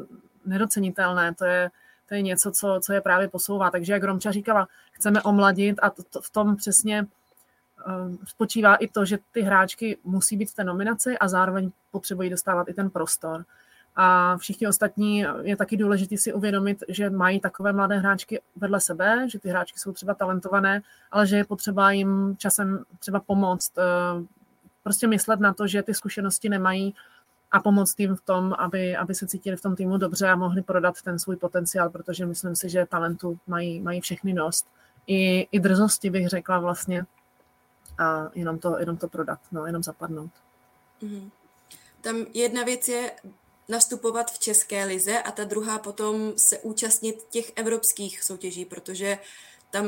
[0.45, 1.36] nedocenitelné.
[1.36, 1.71] To je,
[2.10, 3.71] to je něco, co, co je právě posouvá.
[3.71, 7.08] Takže jak Romča říkala, chceme omladit a to, to, v tom přesně
[8.26, 12.69] spočívá i to, že ty hráčky musí být v té nominaci a zároveň potřebují dostávat
[12.69, 13.45] i ten prostor.
[13.95, 19.30] A všichni ostatní je taky důležité si uvědomit, že mají takové mladé hráčky vedle sebe,
[19.30, 24.26] že ty hráčky jsou třeba talentované, ale že je potřeba jim časem třeba pomoct, eh,
[24.84, 26.95] prostě myslet na to, že ty zkušenosti nemají
[27.52, 30.62] a pomoct jim v tom, aby, aby se cítili v tom týmu dobře a mohli
[30.62, 34.67] prodat ten svůj potenciál, protože myslím si, že talentu mají, mají všechny dost.
[35.08, 37.06] I, I drzosti bych řekla vlastně
[37.97, 40.31] a jenom to, jenom to prodat, no, jenom zapadnout.
[41.01, 41.29] Mm-hmm.
[42.01, 43.12] Tam jedna věc je
[43.69, 49.19] nastupovat v české lize a ta druhá potom se účastnit těch evropských soutěží, protože
[49.71, 49.86] tam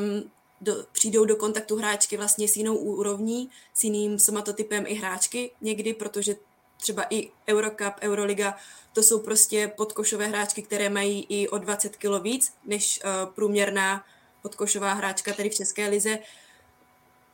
[0.62, 5.94] do, přijdou do kontaktu hráčky vlastně s jinou úrovní, s jiným somatotypem i hráčky někdy,
[5.94, 6.36] protože
[6.78, 8.58] třeba i Eurocup, Euroliga,
[8.94, 14.06] to jsou prostě podkošové hráčky, které mají i o 20 kg víc než uh, průměrná
[14.42, 16.20] podkošová hráčka tady v České lize.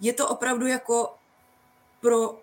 [0.03, 1.15] Je to opravdu jako
[2.01, 2.39] pro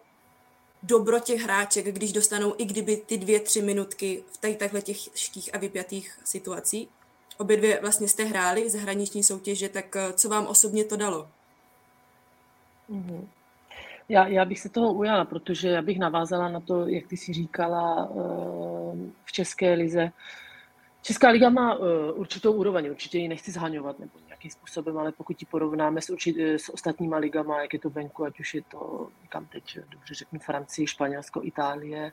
[0.82, 5.54] dobro těch hráček, když dostanou i kdyby ty dvě, tři minutky v tady takhle těžkých
[5.54, 6.88] a vypjatých situacích.
[7.38, 11.28] Obě dvě vlastně jste hráli zahraniční soutěže, tak eh, co vám osobně to dalo?
[12.90, 13.28] Mm-hmm.
[14.08, 17.32] Já, já bych se toho ujala, protože já bych navázala na to, jak ty si
[17.32, 18.16] říkala eh,
[19.24, 20.12] v České lize.
[21.02, 25.36] Česká liga má uh, určitou úroveň, určitě ji nechci zhaňovat nebo nějakým způsobem, ale pokud
[25.40, 29.08] ji porovnáme s, určit, s ostatníma ligama, jak je to venku, ať už je to,
[29.28, 32.12] kam teď dobře řeknu, Francii, Španělsko, Itálie,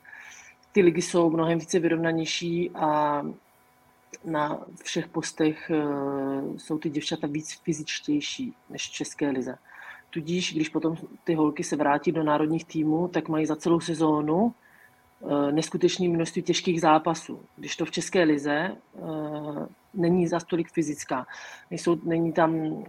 [0.72, 3.24] ty ligy jsou mnohem více vyrovnanější a
[4.26, 9.58] na všech postech uh, jsou ty děvčata víc fyzičtější než v České lize.
[10.10, 14.54] Tudíž, když potom ty holky se vrátí do národních týmů, tak mají za celou sezónu
[15.20, 17.40] uh, neskutečné množství těžkých zápasů.
[17.56, 19.66] Když to v České lize uh,
[19.98, 21.28] není za stolik fyzická.
[21.72, 22.84] Nejsou, není tam,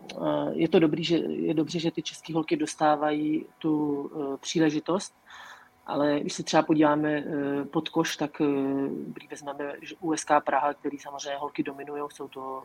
[0.53, 5.15] je to dobrý, že, je dobře, že ty české holky dostávají tu příležitost,
[5.89, 8.31] ale když se třeba podíváme eh, pod koš, tak
[8.89, 12.63] když eh, vezmeme USK Praha, který samozřejmě holky dominují, jsou to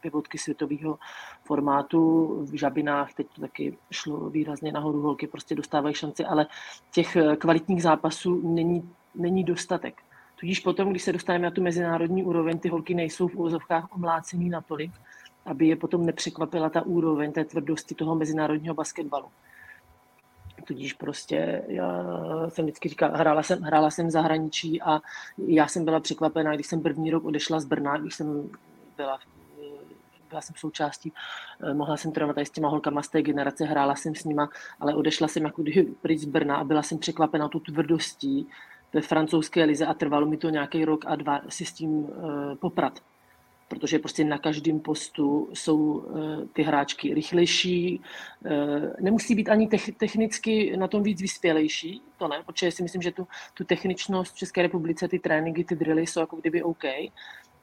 [0.00, 0.98] pivotky světového
[1.44, 2.26] formátu.
[2.50, 6.46] V Žabinách teď to taky šlo výrazně nahoru, holky prostě dostávají šanci, ale
[6.90, 10.02] těch eh, kvalitních zápasů není, není dostatek.
[10.40, 14.50] Tudíž potom, když se dostaneme na tu mezinárodní úroveň, ty holky nejsou v úvozovkách omlácený
[14.50, 14.92] natolik,
[15.46, 19.26] aby je potom nepřekvapila ta úroveň té tvrdosti toho mezinárodního basketbalu.
[20.64, 22.04] Tudíž prostě já
[22.48, 25.00] jsem vždycky říkal, hrála jsem, hrála jsem v zahraničí a
[25.38, 28.50] já jsem byla překvapená, když jsem první rok odešla z Brna, když jsem
[28.96, 29.18] byla
[30.28, 31.12] byla jsem součástí,
[31.72, 34.48] mohla jsem trénovat s těma holkama z té generace, hrála jsem s nima,
[34.80, 35.64] ale odešla jsem jako
[36.02, 38.48] pryč z Brna a byla jsem překvapena tu tvrdostí
[38.96, 42.08] ve francouzské lize a trvalo mi to nějaký rok a dva si s tím uh,
[42.58, 43.00] poprat.
[43.68, 48.00] Protože prostě na každém postu jsou eh, ty hráčky rychlejší,
[48.44, 48.50] eh,
[49.00, 53.26] nemusí být ani technicky na tom víc vyspělejší, to ne, protože si myslím, že tu,
[53.54, 56.84] tu techničnost v České republice, ty tréninky, ty drily jsou jako kdyby OK,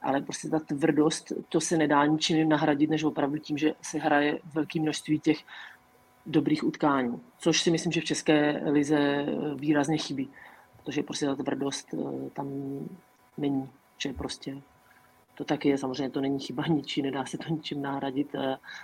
[0.02, 4.40] ale prostě ta tvrdost, to se nedá ničím nahradit, než opravdu tím, že se hraje
[4.54, 5.38] velké množství těch
[6.26, 10.30] dobrých utkání, což si myslím, že v České lize eh, výrazně chybí,
[10.84, 11.96] protože prostě ta tvrdost
[12.34, 12.48] tam
[13.38, 14.62] není, že prostě
[15.36, 18.36] to taky je, samozřejmě to není chyba ničí, nedá se to ničím nahradit.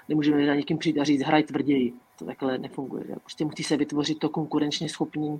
[0.09, 1.93] Nemůžeme na někým přijít a říct, hraj tvrději.
[2.19, 3.03] To takhle nefunguje.
[3.05, 5.39] Prostě musí se vytvořit to konkurenčně schopný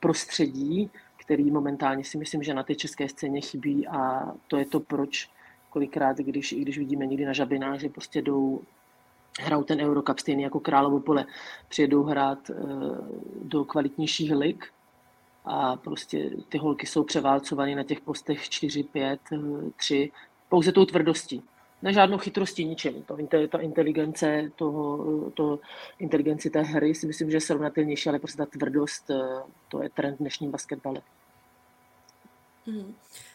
[0.00, 4.80] prostředí, který momentálně si myslím, že na té české scéně chybí a to je to,
[4.80, 5.30] proč
[5.70, 8.60] kolikrát, když, i když vidíme někdy na žabinách, že prostě jdou
[9.40, 11.26] hrajou ten Eurocup stejný jako Královo pole,
[11.68, 12.54] přijedou hrát e,
[13.42, 14.72] do kvalitnějších lig
[15.44, 19.20] a prostě ty holky jsou převálcované na těch postech 4, 5,
[19.76, 20.12] 3,
[20.48, 21.42] pouze tou tvrdostí.
[21.82, 23.02] Na žádnou chytrostí, ničem.
[23.02, 23.16] To,
[23.48, 25.58] ta inteligence, toho, to,
[25.98, 29.90] inteligenci té hry si myslím, že je srovnatelnější, ale prostě ta tvrdost, eh, to je
[29.90, 31.02] trend dnešní basketbale.
[32.66, 32.94] Hmm.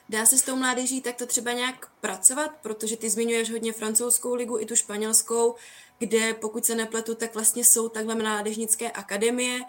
[0.09, 4.59] Dá se s tou mládeží takto třeba nějak pracovat, protože ty zmiňuješ hodně francouzskou ligu
[4.59, 5.55] i tu španělskou,
[5.99, 9.59] kde pokud se nepletu, tak vlastně jsou takhle mládežnické akademie.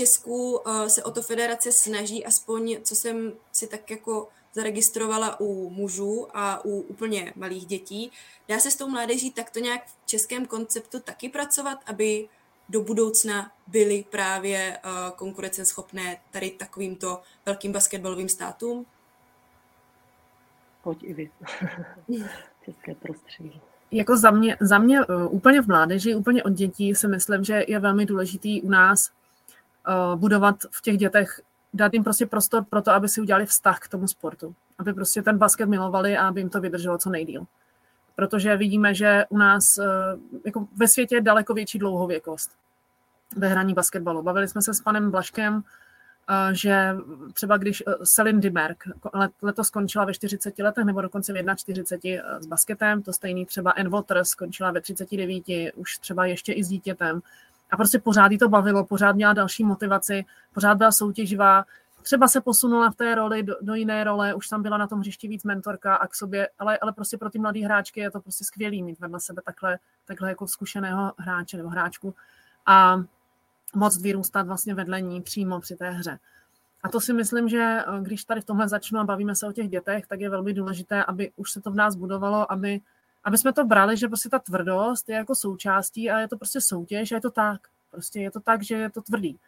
[0.00, 5.40] V Česku uh, se o to federace snaží, aspoň co jsem si tak jako zaregistrovala
[5.40, 8.12] u mužů a u úplně malých dětí.
[8.48, 12.28] Dá se s tou mládeží takto nějak v českém konceptu taky pracovat, aby
[12.68, 18.86] do budoucna byly právě uh, konkurenceschopné tady takovýmto velkým basketbalovým státům?
[20.82, 21.30] Pojď i vy.
[22.64, 23.60] České prostředí.
[23.90, 27.64] Jako za mě, za mě uh, úplně v mládeži, úplně od dětí si myslím, že
[27.68, 29.10] je velmi důležitý u nás
[30.16, 31.40] budovat v těch dětech
[31.74, 34.54] dát jim prostě prostor pro to, aby si udělali vztah k tomu sportu.
[34.78, 37.46] Aby prostě ten basket milovali a aby jim to vydrželo co nejdíl.
[38.16, 39.86] Protože vidíme, že u nás eh,
[40.44, 42.50] jako ve světě je daleko větší dlouhověkost
[43.36, 44.22] ve hraní basketbalu.
[44.22, 45.62] Bavili jsme se s panem Blaškem,
[46.30, 46.96] eh, že
[47.32, 48.84] třeba když eh, Selin Dimerk
[49.42, 53.88] letos skončila ve 40 letech nebo dokonce v 41 s basketem, to stejný třeba Ann
[53.88, 57.20] Waters skončila ve 39, už třeba ještě i s dítětem,
[57.70, 61.64] a prostě pořád jí to bavilo, pořád měla další motivaci, pořád byla soutěživá,
[62.02, 65.00] třeba se posunula v té roli do, do jiné role, už tam byla na tom
[65.00, 68.20] hřišti víc mentorka a k sobě, ale, ale prostě pro ty mladé hráčky je to
[68.20, 72.14] prostě skvělý mít vedle sebe takhle, takhle jako zkušeného hráče nebo hráčku
[72.66, 73.02] a
[73.74, 76.18] moc vyrůstat vlastně vedle ní přímo při té hře.
[76.82, 79.52] A to si myslím, že eh, když tady v tomhle začnu a bavíme se o
[79.52, 82.80] těch dětech, tak je velmi důležité, aby už se to v nás budovalo, aby
[83.24, 86.60] aby jsme to brali, že prostě ta tvrdost je jako součástí a je to prostě
[86.60, 87.60] soutěž a je to tak.
[87.90, 89.38] Prostě je to tak, že je to tvrdý.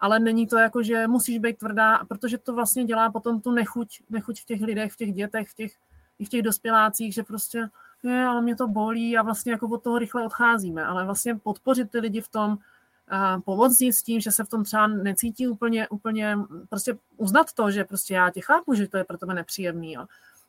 [0.00, 4.00] Ale není to jako, že musíš být tvrdá, protože to vlastně dělá potom tu nechuť,
[4.10, 5.72] nechuť v těch lidech, v těch dětech, v těch,
[6.18, 7.68] i v těch dospělácích, že prostě
[8.02, 10.84] je, ale mě to bolí a vlastně jako od toho rychle odcházíme.
[10.84, 12.58] Ale vlastně podpořit ty lidi v tom,
[13.44, 16.38] pomoct s tím, že se v tom třeba necítí úplně, úplně,
[16.68, 19.92] prostě uznat to, že prostě já tě chápu, že to je pro tebe nepříjemný.
[19.92, 20.06] Jo.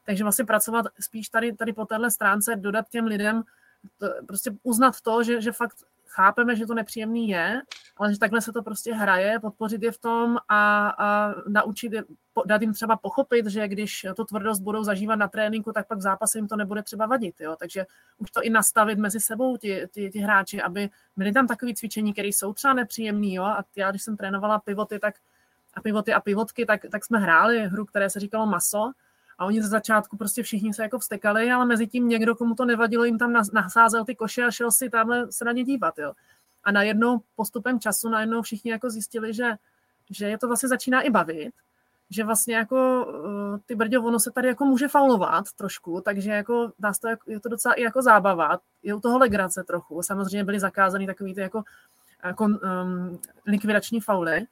[0.09, 3.43] Takže vlastně pracovat spíš tady, tady po téhle stránce, dodat těm lidem,
[3.97, 7.61] to, prostě uznat to, že, že fakt chápeme, že to nepříjemný je,
[7.97, 12.03] ale že takhle se to prostě hraje, podpořit je v tom a, a naučit je,
[12.45, 16.01] dát jim třeba pochopit, že když to tvrdost budou zažívat na tréninku, tak pak v
[16.01, 17.41] zápase jim to nebude třeba vadit.
[17.41, 17.55] Jo?
[17.59, 17.85] Takže
[18.17, 22.13] už to i nastavit mezi sebou ti, ti, ti hráči, aby byly tam takové cvičení,
[22.13, 23.33] které jsou třeba nepříjemné.
[23.33, 23.43] Jo?
[23.43, 25.15] A já, když jsem trénovala pivoty, tak
[25.73, 28.91] a pivoty a pivotky, tak, tak jsme hráli hru, které se říkalo maso
[29.39, 32.65] a oni ze začátku prostě všichni se jako vstekali, ale mezi tím někdo, komu to
[32.65, 35.97] nevadilo, jim tam nasázel ty koše a šel si tamhle se na ně dívat.
[35.97, 36.13] Jo.
[36.63, 39.51] A najednou postupem času najednou všichni jako zjistili, že,
[40.09, 41.53] že je to vlastně začíná i bavit,
[42.09, 46.71] že vlastně jako uh, ty brďo, ono se tady jako může faulovat trošku, takže jako
[46.79, 50.59] dá to, je to docela i jako zábava, je u toho legrace trochu, samozřejmě byly
[50.59, 51.63] zakázány takový ty jako,
[52.23, 54.45] jako um, likvidační fauly,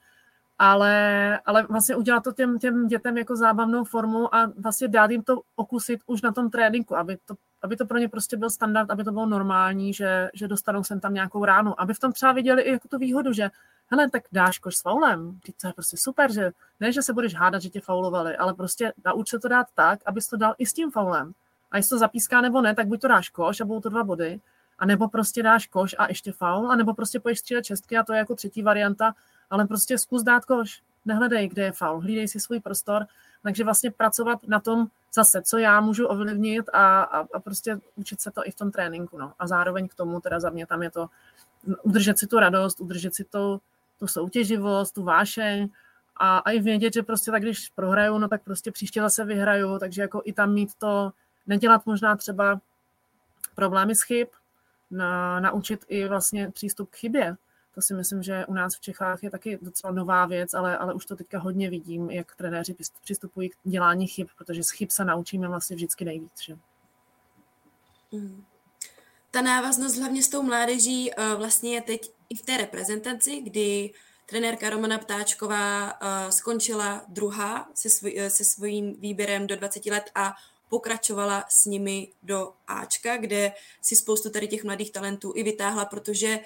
[0.60, 5.24] ale, ale vlastně udělat to těm, těm dětem jako zábavnou formu a vlastně dát jim
[5.24, 8.92] to okusit už na tom tréninku, aby to, aby to pro ně prostě byl standard,
[8.92, 12.32] aby to bylo normální, že, že dostanou sem tam nějakou ránu, aby v tom třeba
[12.32, 13.50] viděli i jako tu výhodu, že
[13.88, 17.36] hele, tak dáš koš s faulem, to je prostě super, že ne, že se budeš
[17.36, 20.66] hádat, že tě faulovali, ale prostě nauč se to dát tak, abys to dal i
[20.66, 21.34] s tím faulem.
[21.72, 24.04] A jestli to zapíská nebo ne, tak buď to dáš koš a budou to dva
[24.04, 24.40] body,
[24.80, 28.04] a nebo prostě dáš koš a ještě faul, a nebo prostě poješ střílet čestky a
[28.04, 29.14] to je jako třetí varianta,
[29.50, 33.06] ale prostě zkus dát koš, nehledej, kde je faul, hlídej si svůj prostor,
[33.44, 38.22] takže vlastně pracovat na tom zase, co já můžu ovlivnit a, a, a prostě učit
[38.22, 39.34] se to i v tom tréninku, no.
[39.40, 41.10] A zároveň k tomu teda za mě tam je to
[41.84, 43.60] udržet si tu radost, udržet si to,
[44.00, 45.70] tu soutěživost, tu vášeň
[46.16, 49.80] a, a i vědět, že prostě tak, když prohraju, no tak prostě příště zase vyhraju,
[49.80, 51.12] takže jako i tam mít to,
[51.48, 52.60] nedělat možná třeba
[53.56, 54.28] problémy z chyb,
[54.92, 57.36] na, naučit i vlastně přístup k chybě,
[57.78, 60.94] to si myslím, že u nás v Čechách je taky docela nová věc, ale, ale
[60.94, 65.06] už to teďka hodně vidím, jak trenéři přistupují k dělání chyb, protože z chyb se
[65.06, 66.32] naučíme vlastně vždycky nejvíc.
[66.42, 66.58] Že?
[68.12, 68.44] Mm.
[69.32, 73.94] Ta návaznost hlavně s tou mládeží uh, vlastně je teď i v té reprezentaci, kdy
[74.26, 80.12] trenérka Romana Ptáčková uh, skončila druhá se, svoj, uh, se svým výběrem do 20 let
[80.16, 80.36] a
[80.70, 86.40] pokračovala s nimi do Ačka, kde si spoustu tady těch mladých talentů i vytáhla, protože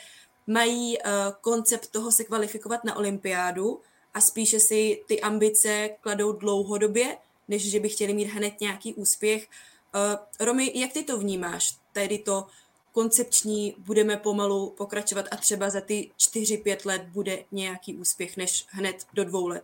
[0.47, 1.03] mají uh,
[1.41, 3.81] koncept toho se kvalifikovat na olympiádu
[4.13, 9.47] a spíše si ty ambice kladou dlouhodobě, než že by chtěli mít hned nějaký úspěch.
[9.95, 11.77] Uh, Romy, jak ty to vnímáš?
[11.93, 12.47] Tedy to
[12.91, 18.95] koncepční budeme pomalu pokračovat a třeba za ty 4-5 let bude nějaký úspěch, než hned
[19.13, 19.63] do dvou let.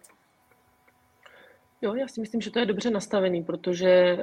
[1.82, 4.18] Jo, já si myslím, že to je dobře nastavený, protože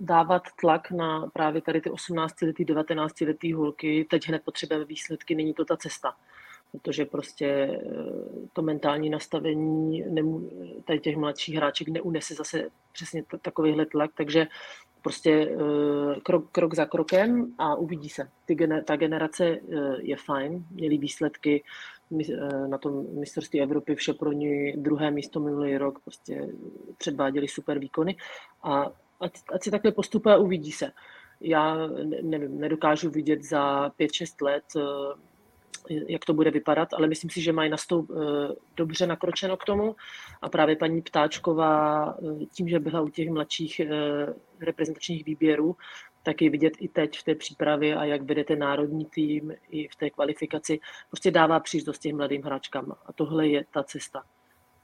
[0.00, 5.34] dávat tlak na právě tady ty 18 letý, 19 letý holky, teď hned potřebujeme výsledky,
[5.34, 6.14] není to ta cesta.
[6.72, 7.78] Protože prostě eh,
[8.52, 10.50] to mentální nastavení nemů,
[10.84, 14.46] tady těch mladších hráček neunese zase přesně takovýhle tlak, takže
[15.02, 18.28] prostě eh, krok, krok za krokem a uvidí se.
[18.44, 19.58] Ty, ta generace eh,
[19.98, 21.62] je fajn, měli výsledky
[22.66, 26.48] na tom mistrovství Evropy vše pro ní druhé místo minulý rok, prostě
[26.98, 28.16] předváděli super výkony
[28.62, 30.92] a ať, ať si takhle postupuje a uvidí se.
[31.40, 31.86] Já
[32.22, 37.52] nevím, nedokážu vidět za 5-6 let, eh, jak to bude vypadat, ale myslím si, že
[37.52, 39.96] mají nastoup eh, dobře nakročeno k tomu.
[40.42, 43.80] A právě paní Ptáčková eh, tím, že byla u těch mladších
[44.60, 45.76] reprezentačních výběrů,
[46.22, 49.88] tak je vidět i teď v té přípravě a jak vede ten národní tým i
[49.88, 52.92] v té kvalifikaci, prostě dává příležitost těm mladým hráčkám.
[53.06, 54.22] A tohle je ta cesta.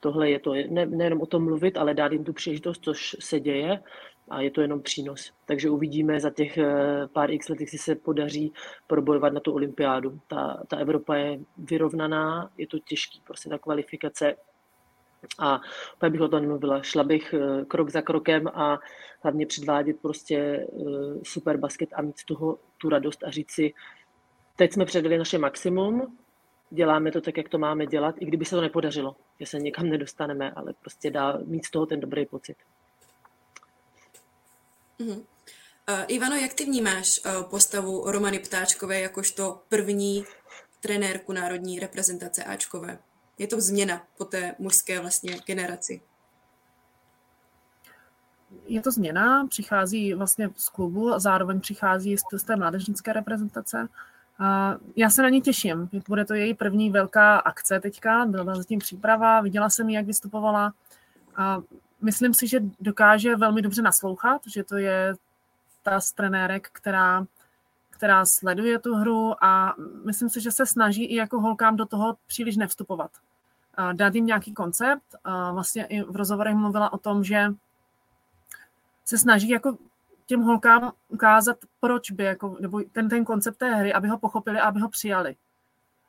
[0.01, 3.40] Tohle je to, ne, nejenom o tom mluvit, ale dát jim tu příležitost, což se
[3.40, 3.81] děje
[4.31, 5.33] a je to jenom přínos.
[5.47, 8.53] Takže uvidíme za těch eh, pár x let, jestli se podaří
[8.87, 10.21] probojovat na tu olympiádu.
[10.29, 14.37] Ta, ta Evropa je vyrovnaná, je to těžký, prostě ta kvalifikace
[15.39, 15.61] a
[15.97, 16.83] úplně bych o tom nemluvila.
[16.83, 18.79] Šla bych eh, krok za krokem a
[19.23, 20.67] hlavně předvádět prostě eh,
[21.23, 23.75] super basket a mít z toho tu radost a říct si,
[24.57, 26.17] teď jsme předali naše maximum,
[26.71, 29.89] děláme to tak, jak to máme dělat, i kdyby se to nepodařilo, že se někam
[29.89, 32.57] nedostaneme, ale prostě dá mít z toho ten dobrý pocit.
[35.01, 35.25] Uh-huh.
[35.91, 40.25] Uh, Ivano, jak ty vnímáš uh, postavu Romany Ptáčkové jakožto první
[40.81, 42.99] trenérku národní reprezentace Ačkové?
[43.38, 46.01] Je to změna po té mužské vlastně generaci?
[48.67, 53.88] Je to změna, přichází vlastně z klubu a zároveň přichází z té mládežnické reprezentace.
[54.38, 55.90] A já se na ní těším.
[56.09, 60.73] Bude to její první velká akce teďka, byla zatím příprava, viděla jsem ji, jak vystupovala.
[62.05, 65.15] Myslím si, že dokáže velmi dobře naslouchat, že to je
[65.83, 67.27] ta z trenérek, která,
[67.90, 69.75] která sleduje tu hru a
[70.05, 73.11] myslím si, že se snaží i jako holkám do toho příliš nevstupovat.
[73.92, 75.17] Dát jim nějaký koncept.
[75.52, 77.52] Vlastně i v rozhovorech mluvila o tom, že
[79.05, 79.79] se snaží jako
[80.27, 84.59] těm holkám ukázat, proč by, jako, nebo ten, ten koncept té hry, aby ho pochopili
[84.61, 85.37] a aby ho přijali.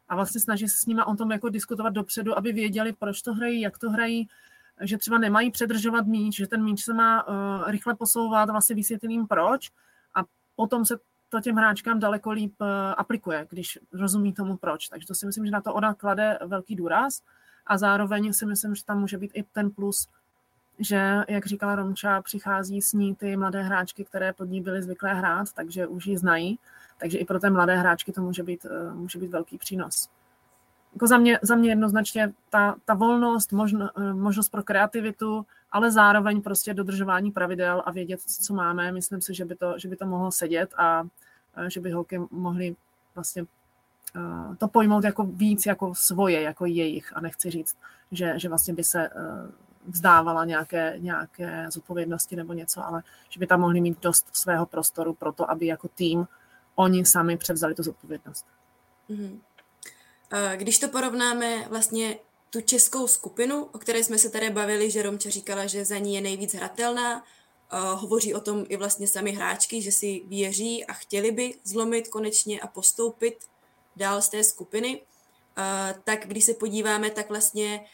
[0.09, 3.33] A vlastně snaží se s nimi o tom jako diskutovat dopředu, aby věděli, proč to
[3.33, 4.29] hrají, jak to hrají,
[4.81, 7.33] že třeba nemají předržovat míč, že ten míč se má uh,
[7.71, 9.71] rychle posouvat, vlastně vysvětlím proč
[10.15, 10.19] a
[10.55, 10.97] potom se
[11.29, 12.67] to těm hráčkám daleko líp uh,
[12.97, 14.87] aplikuje, když rozumí tomu proč.
[14.87, 17.21] Takže to si myslím, že na to ona klade velký důraz
[17.65, 20.07] a zároveň si myslím, že tam může být i ten plus,
[20.79, 25.13] že, jak říkala Romča, přichází s ní ty mladé hráčky, které pod ní byly zvyklé
[25.13, 26.59] hrát, takže už ji znají.
[26.97, 30.09] Takže i pro té mladé hráčky to může být, uh, může být velký přínos
[30.95, 35.91] jako za, mě, za mě jednoznačně ta, ta volnost, možno, eh, možnost pro kreativitu, ale
[35.91, 38.91] zároveň prostě dodržování pravidel a vědět, co máme.
[38.91, 41.03] Myslím si, že by to, že by to mohlo sedět a
[41.67, 42.75] že by holky mohly
[43.15, 43.45] vlastně
[44.15, 47.77] eh, to pojmout jako víc jako svoje, jako jejich a nechci říct,
[48.11, 49.11] že, že vlastně by se eh,
[49.87, 55.13] vzdávala nějaké, nějaké zodpovědnosti nebo něco, ale že by tam mohli mít dost svého prostoru
[55.13, 56.27] pro to, aby jako tým
[56.75, 58.45] oni sami převzali tu zodpovědnost.
[59.09, 59.39] Mm-hmm.
[60.55, 62.19] Když to porovnáme vlastně
[62.49, 66.15] tu českou skupinu, o které jsme se tady bavili, že Romča říkala, že za ní
[66.15, 67.23] je nejvíc hratelná,
[67.71, 72.61] hovoří o tom i vlastně sami hráčky, že si věří a chtěli by zlomit konečně
[72.61, 73.37] a postoupit
[73.95, 75.01] dál z té skupiny,
[76.03, 77.85] tak když se podíváme, tak vlastně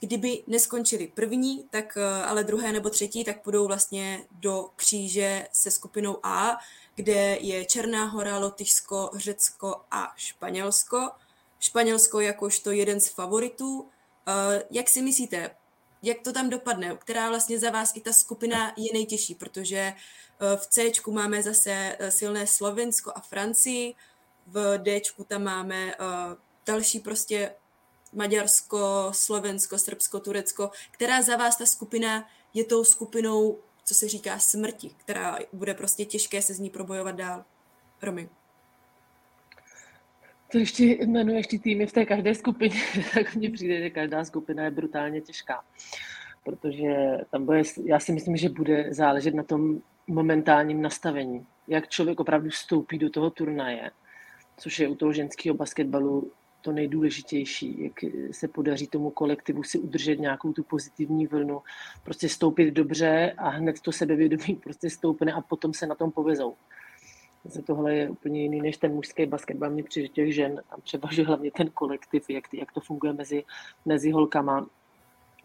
[0.00, 6.18] kdyby neskončili první, tak ale druhé nebo třetí, tak půjdou vlastně do kříže se skupinou
[6.22, 6.58] A,
[6.94, 11.10] kde je Černá hora, Lotyšsko, Řecko a Španělsko.
[11.58, 13.88] Španělsko jakožto jeden z favoritů.
[14.28, 15.50] Eh, jak si myslíte,
[16.02, 16.96] jak to tam dopadne?
[16.96, 21.96] Která vlastně za vás i ta skupina je nejtěžší, protože eh, v C máme zase
[21.98, 23.94] eh, silné Slovensko a Francii,
[24.46, 25.94] v D tam máme
[26.66, 27.54] další prostě
[28.12, 30.70] Maďarsko, Slovensko, Srbsko, Turecko.
[30.90, 36.04] Která za vás ta skupina je tou skupinou, co se říká smrti, která bude prostě
[36.04, 37.44] těžké se z ní probojovat dál?
[38.02, 38.28] Romy.
[40.52, 42.80] To ještě jmenuješ ty týmy v té každé skupině,
[43.14, 45.64] tak mně přijde, že každá skupina je brutálně těžká.
[46.44, 51.46] Protože tam bude, já si myslím, že bude záležet na tom momentálním nastavení.
[51.68, 53.90] Jak člověk opravdu vstoupí do toho turnaje,
[54.56, 57.92] což je u toho ženského basketbalu to nejdůležitější, jak
[58.30, 61.62] se podaří tomu kolektivu si udržet nějakou tu pozitivní vlnu,
[62.04, 66.54] prostě stoupit dobře a hned to sebevědomí prostě stoupne a potom se na tom povezou.
[67.48, 69.70] Zase tohle je úplně jiný než ten mužský basketbal.
[69.70, 73.44] Mě přijde těch žen tam převažuje hlavně ten kolektiv, jak, jak to funguje mezi,
[73.84, 74.66] mezi holkama.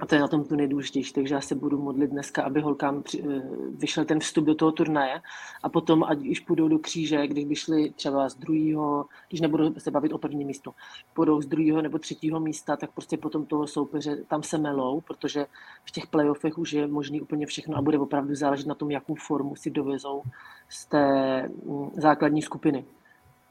[0.03, 3.03] A to je na tom tu nejdůležitější, takže já se budu modlit dneska, aby holkám
[3.19, 3.23] eh,
[3.69, 5.21] vyšel ten vstup do toho turnaje
[5.63, 9.73] a potom, ať už půjdou do kříže, když by šli třeba z druhého, když nebudou
[9.77, 10.73] se bavit o první místo,
[11.13, 15.45] půjdou z druhého nebo třetího místa, tak prostě potom toho soupeře tam se melou, protože
[15.85, 19.15] v těch playoffech už je možný úplně všechno a bude opravdu záležet na tom, jakou
[19.15, 20.21] formu si dovezou
[20.69, 22.85] z té mm, základní skupiny.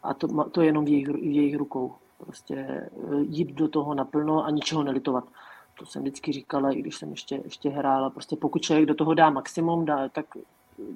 [0.03, 1.95] A to, to je jenom v jejich, v jejich rukou.
[2.19, 2.91] Prostě eh,
[3.21, 5.25] jít do toho naplno a ničeho nelitovat
[5.79, 9.15] to jsem vždycky říkala, i když jsem ještě, ještě hrála, prostě pokud člověk do toho
[9.15, 10.27] dá maximum, dá, tak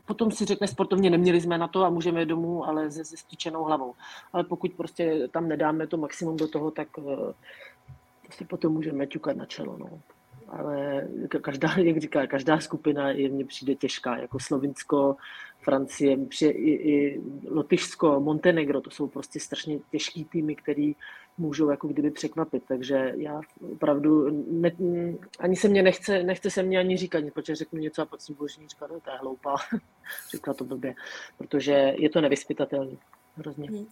[0.04, 3.64] potom si řekne sportovně, neměli jsme na to a můžeme domů, ale se, se stíčenou
[3.64, 3.94] hlavou.
[4.32, 7.32] Ale pokud prostě tam nedáme to maximum do toho, tak uh,
[8.30, 9.78] si potom můžeme ťukat na čelo.
[9.78, 10.00] No.
[10.48, 11.08] Ale
[11.42, 15.16] každá, jak říká, každá skupina je mně přijde těžká, jako Slovinsko,
[15.60, 17.20] Francie, i, i
[17.50, 20.94] Lotyšsko, Montenegro, to jsou prostě strašně těžký týmy, který
[21.38, 23.40] můžou jako kdyby překvapit, takže já
[23.72, 24.72] opravdu, ne,
[25.38, 28.32] ani se mě nechce, nechce se mě ani říkat, protože řeknu něco a pak si
[28.32, 29.56] budeš říkat, no, to je hloupá,
[30.30, 30.94] řekla to blbě,
[31.38, 32.96] protože je to nevyspytatelné,
[33.36, 33.70] hrozně.
[33.70, 33.86] Hmm.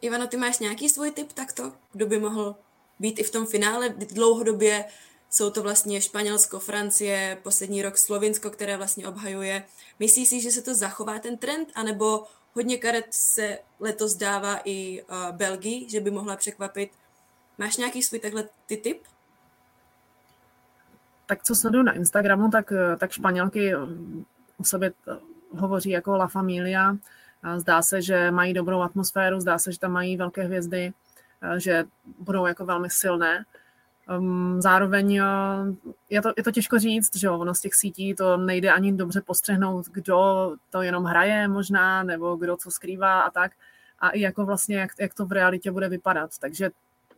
[0.00, 2.56] Ivano, ty máš nějaký svůj tip takto, kdo by mohl
[2.98, 4.84] být i v tom finále dlouhodobě,
[5.30, 9.64] jsou to vlastně Španělsko, Francie, poslední rok Slovinsko, které vlastně obhajuje.
[9.98, 15.02] Myslíš si, že se to zachová ten trend, anebo hodně karet se letos dává i
[15.02, 16.90] uh, Belgii, že by mohla překvapit.
[17.58, 19.02] Máš nějaký svůj takhle ty tip?
[21.26, 23.76] Tak co sleduju na Instagramu, tak, eh, tak Španělky eh,
[24.58, 24.92] o sobě
[25.50, 26.96] hovoří jako La Familia.
[27.56, 30.92] Zdá se, že mají dobrou atmosféru, zdá se, že tam mají velké hvězdy,
[31.56, 31.84] že
[32.18, 33.44] budou jako velmi silné.
[34.18, 38.36] Um, zároveň uh, je to, je to těžko říct, že ono z těch sítí to
[38.36, 43.52] nejde ani dobře postřehnout, kdo to jenom hraje možná, nebo kdo co skrývá a tak.
[44.00, 46.30] A i jako vlastně, jak, jak to v realitě bude vypadat.
[46.40, 46.70] Takže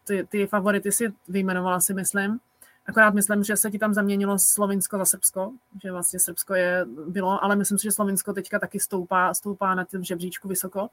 [0.05, 2.41] ty, ty favority si vyjmenovala si myslím.
[2.87, 7.45] Akorát myslím, že se ti tam zaměnilo Slovinsko za Srbsko, že vlastně Srbsko je, bylo,
[7.45, 10.89] ale myslím si, že Slovinsko teďka taky stoupá, stoupá na tím žebříčku vysoko.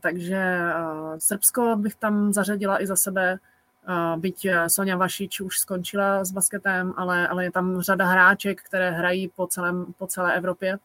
[0.00, 3.38] Takže uh, Srbsko bych tam zařadila i za sebe,
[4.16, 8.90] byť eh, Sonja Vašič už skončila s basketem, ale, ale je tam řada hráček, které
[8.90, 10.78] hrají po, celém, po celé Evropě.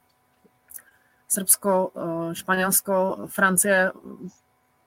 [1.27, 1.91] Srbsko,
[2.33, 3.91] Španělsko, Francie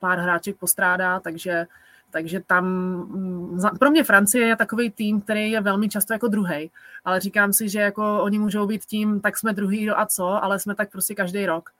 [0.00, 1.66] pár hráček postrádá, takže
[2.11, 6.70] takže tam, mm, pro mě Francie je takový tým, který je velmi často jako druhý,
[7.04, 10.59] ale říkám si, že jako oni můžou být tím, tak jsme druhý a co, ale
[10.59, 11.70] jsme tak prostě každý rok.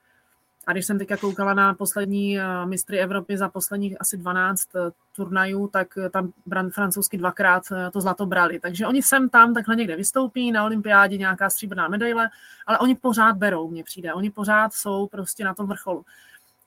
[0.67, 4.79] A když jsem teďka koukala na poslední eh, mistry Evropy za posledních asi 12 eh,
[5.15, 6.31] turnajů, tak eh, tam
[6.73, 8.59] francouzsky dvakrát to zlato brali.
[8.59, 12.29] Takže oni sem tam takhle někde vystoupí, na olympiádě nějaká stříbrná medaile,
[12.67, 14.13] ale oni pořád berou, mně přijde.
[14.13, 16.05] Oni pořád jsou prostě na tom vrcholu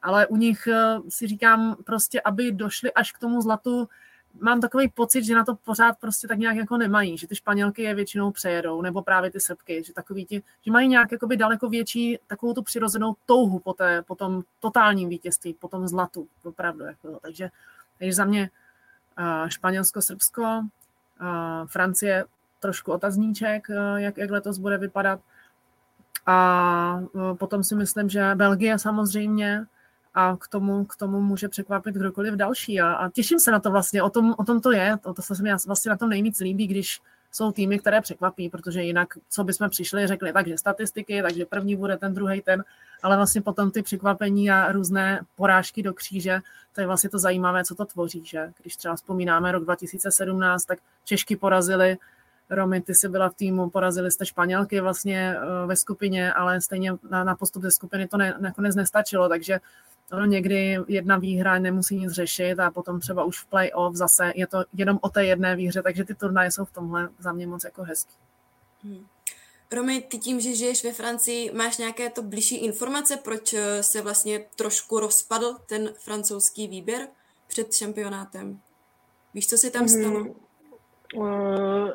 [0.05, 0.69] ale u nich
[1.09, 3.89] si říkám prostě, aby došli až k tomu zlatu,
[4.41, 7.83] mám takový pocit, že na to pořád prostě tak nějak jako nemají, že ty Španělky
[7.83, 11.69] je většinou přejedou, nebo právě ty Srbky, že takový ti, že mají nějak jakoby daleko
[11.69, 16.85] větší takovou tu přirozenou touhu po, té, po tom totálním vítězství, po tom zlatu, opravdu.
[16.85, 17.51] Jako, takže,
[17.99, 18.51] takže za mě
[19.19, 22.25] uh, Španělsko, Srbsko, uh, Francie
[22.61, 25.21] trošku otazníček, uh, jak, jak letos bude vypadat.
[26.27, 27.03] A
[27.39, 29.67] potom si myslím, že Belgie samozřejmě,
[30.15, 32.81] a k tomu, k tomu může překvapit kdokoliv další.
[32.81, 35.23] A, a těším se na to vlastně, o tom, o tom to je, to, to
[35.23, 37.01] se mi vlastně na tom nejvíc líbí, když
[37.33, 41.97] jsou týmy, které překvapí, protože jinak, co bychom přišli, řekli, takže statistiky, takže první bude
[41.97, 42.65] ten, druhý ten,
[43.03, 46.41] ale vlastně potom ty překvapení a různé porážky do kříže,
[46.75, 48.53] to je vlastně to zajímavé, co to tvoří, že?
[48.63, 51.99] Když třeba vzpomínáme rok 2017, tak Češky porazili
[52.51, 56.93] Romy, ty jsi byla v týmu, porazili jste Španělky vlastně eh, ve skupině, ale stejně
[57.11, 59.61] na, na postup ze skupiny to ne, nakonec nestačilo, takže
[60.13, 64.47] ono někdy jedna výhra nemusí nic řešit a potom třeba už v play-off zase je
[64.47, 67.65] to jenom o té jedné výhře, takže ty turnaje jsou v tomhle za mě moc
[67.65, 68.15] jako hezký.
[68.83, 69.07] Hmm.
[69.73, 74.03] Romy, ty tím, že žiješ ve Francii, máš nějaké to blížší informace, proč eh, se
[74.03, 77.09] vlastně trošku rozpadl ten francouzský výběr
[77.47, 78.61] před šampionátem?
[79.35, 80.21] Víš, co se tam stalo?
[80.21, 80.35] Hmm.
[81.17, 81.91] Uh,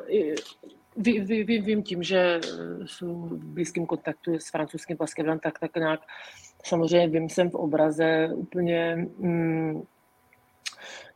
[0.96, 5.58] ví, ví, ví, vím tím, že eh, jsou v blízkém kontaktu s francouzským basketbalem, tak
[5.58, 6.00] tak nějak
[6.68, 9.82] samozřejmě vím, jsem v obraze úplně, mm,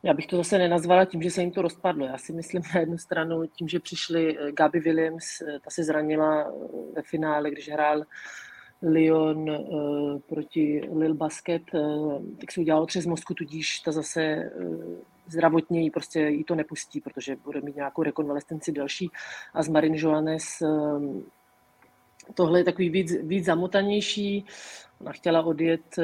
[0.03, 2.07] já bych to zase nenazvala tím, že se jim to rozpadlo.
[2.07, 5.25] Já si myslím na jednu stranu tím, že přišli eh, Gabi Williams,
[5.65, 6.53] ta se zranila
[6.97, 8.05] ve finále, když hrál
[8.83, 14.85] Lyon uh, proti Lil Basket, uh, tak se udělalo třes mozku, tudíž ta zase uh,
[15.27, 19.11] zdravotně jí prostě jí to nepustí, protože bude mít nějakou rekonvalescenci delší.
[19.55, 20.45] A z Marin Joanes
[22.35, 24.45] tohle je takový víc, víc zamotanější.
[25.01, 25.97] Ona chtěla odjet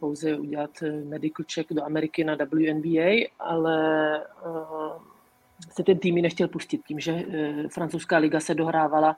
[0.00, 0.70] pouze udělat
[1.04, 5.02] medical check do Ameriky na WNBA, ale uh,
[5.70, 7.24] se ten tým ji nechtěl pustit tím, že
[7.68, 9.16] francouzská liga se dohrávala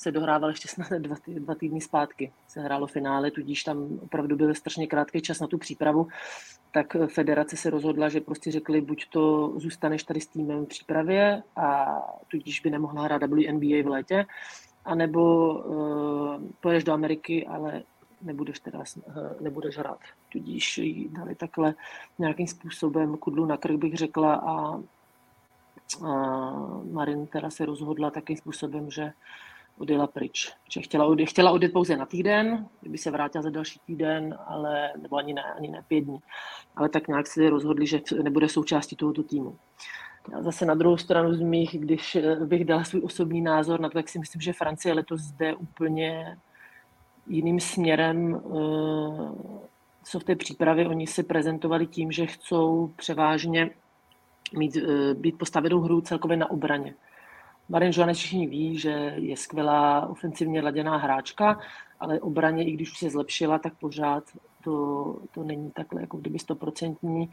[0.00, 2.32] se dohrával ještě snad dva, dva týdny zpátky.
[2.48, 6.08] Se hrálo finále, tudíž tam opravdu byl strašně krátký čas na tu přípravu.
[6.72, 11.42] Tak federace se rozhodla, že prostě řekli, buď to zůstaneš tady s týmem v přípravě
[11.56, 11.96] a
[12.28, 14.26] tudíž by nemohla hrát WNBA v létě,
[14.84, 17.82] anebo uh, pojedeš do Ameriky, ale
[18.22, 18.84] nebudeš teda uh,
[19.40, 19.98] nebudeš hrát.
[20.28, 21.74] Tudíž jí dali takhle
[22.18, 24.80] nějakým způsobem kudlu na krk, bych řekla, a,
[26.06, 26.12] a
[26.90, 29.12] Marin teda se rozhodla takým způsobem, že
[29.80, 30.52] odjela pryč.
[30.70, 34.92] Že chtěla, odjet, chtěla odjet pouze na týden, kdyby se vrátila za další týden, ale,
[34.96, 36.18] nebo ani ne, ani ne pět dní.
[36.76, 39.58] Ale tak nějak se rozhodli, že nebude součástí tohoto týmu.
[40.38, 43.98] Zase na druhou stranu z mých, když eh, bych dala svůj osobní názor na to,
[43.98, 46.38] tak si myslím, že Francie letos jde úplně
[47.26, 48.40] jiným směrem, eh,
[50.04, 53.70] co v té přípravě oni se prezentovali tím, že chcou převážně
[54.52, 56.94] mít, eh, být postavenou hru celkově na obraně.
[57.68, 61.60] Marin Joanec všichni ví, že je skvělá ofensivně laděná hráčka,
[62.00, 64.24] ale obraně, i když už se zlepšila, tak pořád
[64.64, 67.30] to, to není takhle jako kdyby stoprocentní.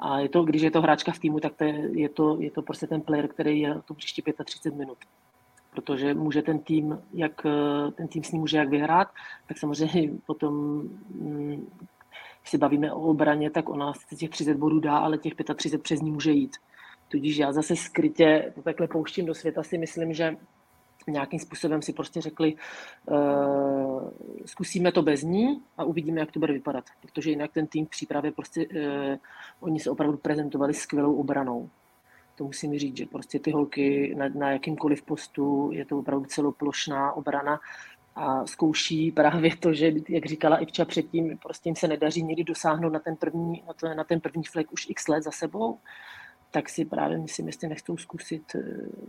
[0.00, 2.50] A je to, když je to hráčka v týmu, tak to je, je, to, je
[2.50, 4.98] to prostě ten player, který je to příští 35 minut.
[5.70, 7.46] Protože může ten tým, jak
[7.94, 9.08] ten tým s ním může jak vyhrát,
[9.48, 10.54] tak samozřejmě potom,
[11.10, 11.66] mm,
[12.40, 16.00] když se bavíme o obraně, tak ona těch 30 bodů dá, ale těch 35 přes
[16.00, 16.56] ní může jít.
[17.08, 20.36] Tudíž já zase skrytě to takhle pouštím do světa, si myslím, že
[21.06, 22.54] nějakým způsobem si prostě řekli,
[23.06, 24.10] uh,
[24.44, 26.84] zkusíme to bez ní a uvidíme, jak to bude vypadat.
[27.00, 29.16] Protože jinak ten tým v přípravě prostě, uh,
[29.60, 31.70] oni se opravdu prezentovali skvělou obranou.
[32.34, 37.12] To musím říct, že prostě ty holky na, na jakýmkoliv postu je to opravdu celoplošná
[37.12, 37.60] obrana
[38.18, 42.92] a zkouší právě to, že, jak říkala Ivča předtím, prostě jim se nedaří někdy dosáhnout
[42.92, 45.78] na ten první, na, to, na ten první flek už x let za sebou
[46.50, 48.60] tak si právě myslím, jestli nechcou zkusit eh,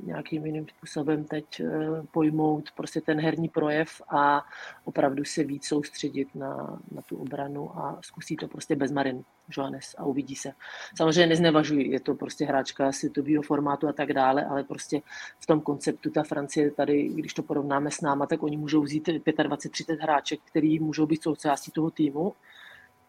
[0.04, 1.68] nějakým jiným způsobem teď eh,
[2.12, 4.46] pojmout prostě ten herní projev a
[4.84, 9.24] opravdu se víc soustředit na, na tu obranu a zkusí to prostě bez Marin
[9.58, 10.52] Johannes a uvidí se.
[10.98, 15.02] Samozřejmě neznevažuji, je to prostě hráčka světového formátu a tak dále, ale prostě
[15.40, 19.08] v tom konceptu ta Francie tady, když to porovnáme s náma, tak oni můžou vzít
[19.08, 22.34] 25-30 hráček, který můžou být součástí toho týmu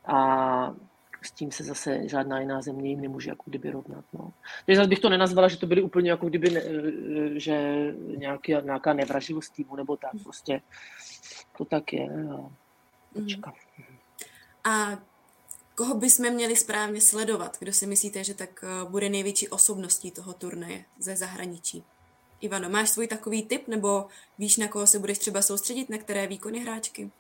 [0.06, 0.74] a
[1.22, 4.04] s tím se zase žádná jiná země jim nemůže jako kdyby rovnat.
[4.12, 4.32] No.
[4.66, 6.62] Takže zase bych to nenazvala, že to byly úplně jako kdyby, ne,
[7.40, 10.60] že nějaký, nějaká nevraživost týmu nebo tak, prostě
[11.58, 12.08] to tak je.
[12.08, 12.50] A,
[13.12, 13.52] počka.
[14.64, 14.98] a
[15.74, 17.56] koho bychom měli správně sledovat?
[17.58, 21.84] Kdo si myslíte, že tak eh, bude největší osobností toho turnaje ze zahraničí?
[22.40, 24.06] Ivano, máš svůj takový tip, nebo
[24.38, 27.10] víš, na koho se budeš třeba soustředit, na které výkony hráčky?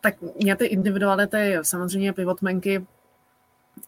[0.00, 2.86] Tak mě ty individuality, samozřejmě pivotmenky,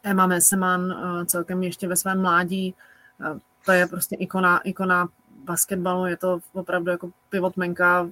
[0.03, 2.75] Emma Messeman eh, celkem ještě ve svém mládí,
[3.21, 5.09] eh, to je prostě ikona, ikona
[5.45, 8.11] basketbalu, je to opravdu jako pivotmenka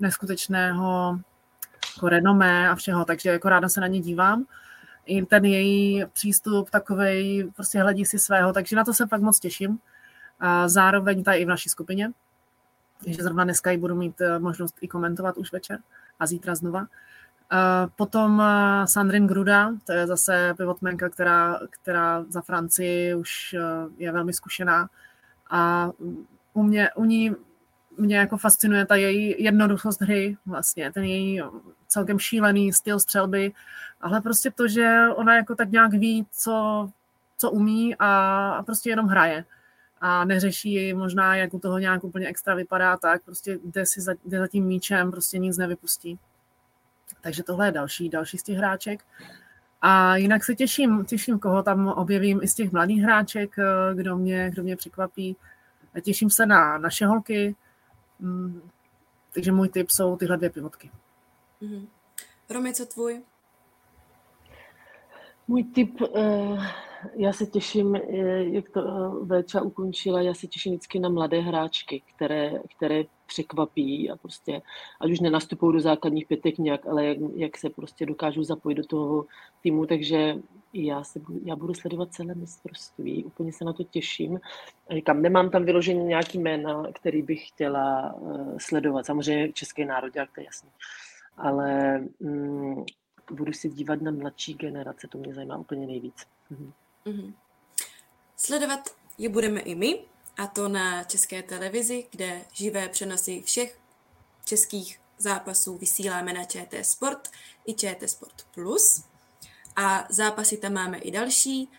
[0.00, 1.18] neskutečného
[1.96, 4.44] jako renomé a všeho, takže jako ráda se na ně dívám.
[5.06, 9.40] I ten její přístup takovej, prostě hledí si svého, takže na to se fakt moc
[9.40, 9.78] těším.
[10.40, 12.12] A zároveň tady i v naší skupině,
[13.06, 15.78] že zrovna dneska ji budu mít eh, možnost i komentovat už večer
[16.18, 16.86] a zítra znova.
[17.96, 23.62] Potom eh, Sandrine Gruda, to je zase pivotmenka, která, která za Francii už eh,
[23.96, 24.88] je velmi zkušená
[25.50, 25.90] a
[26.52, 27.34] u, mě, u ní
[27.98, 31.42] mě jako fascinuje ta její jednoduchost hry, vlastně ten její
[31.88, 33.52] celkem šílený styl střelby,
[34.00, 36.88] ale prostě to, že ona jako tak nějak ví, co,
[37.36, 39.44] co umí a prostě jenom hraje
[40.00, 44.14] a neřeší možná, jak u toho nějak úplně extra vypadá, tak prostě jde, si za,
[44.24, 46.18] jde za tím míčem, prostě nic nevypustí.
[47.20, 49.04] Takže tohle je další, další z těch hráček.
[49.80, 54.16] A jinak se těším, těším, koho tam objevím i z těch mladých hráček, eh, kdo
[54.16, 55.36] mě, kdo mě překvapí.
[55.94, 57.56] A těším se na naše holky,
[58.18, 58.70] mm,
[59.34, 60.90] takže můj tip jsou tyhle dvě pivotky.
[61.62, 61.86] Mm-hmm.
[62.50, 63.22] Romy, co tvůj?
[65.48, 66.58] Můj tip, eh,
[67.16, 68.00] já se těším, eh,
[68.44, 74.10] jak to eh, Véča ukončila, já se těším vždycky na mladé hráčky, které, které překvapí
[74.10, 74.62] a prostě,
[75.00, 78.86] ať už nenastupují do základních pětek nějak, ale jak, jak se prostě dokážou zapojit do
[78.86, 79.26] toho
[79.62, 80.36] týmu, takže
[80.72, 84.40] já, se já budu sledovat celé mistrovství, úplně se na to těším.
[84.90, 88.14] Říkám, nemám tam vyloženě nějaký jména, který bych chtěla
[88.58, 89.06] sledovat.
[89.06, 90.70] Samozřejmě Český národ, to je jasný.
[91.36, 92.84] Ale mm,
[93.30, 96.26] budu si dívat na mladší generace, to mě zajímá úplně nejvíc.
[96.50, 96.72] Mhm.
[97.06, 97.34] Mm-hmm.
[98.36, 100.04] Sledovat je budeme i my,
[100.38, 103.78] a to na české televizi, kde živé přenosy všech
[104.44, 107.28] českých zápasů vysíláme na ČT Sport
[107.66, 109.04] i ČT Sport Plus.
[109.76, 111.70] A zápasy tam máme i další,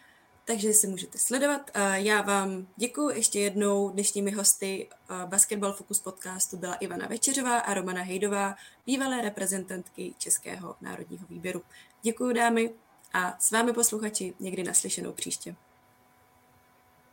[0.49, 1.71] takže si můžete sledovat.
[1.93, 3.89] Já vám děkuji ještě jednou.
[3.89, 4.89] Dnešními hosty
[5.25, 11.61] Basketball Focus podcastu byla Ivana Večeřová a Romana Hejdová, bývalé reprezentantky Českého národního výběru.
[12.01, 12.71] Děkuji dámy
[13.13, 15.55] a s vámi posluchači někdy naslyšenou příště.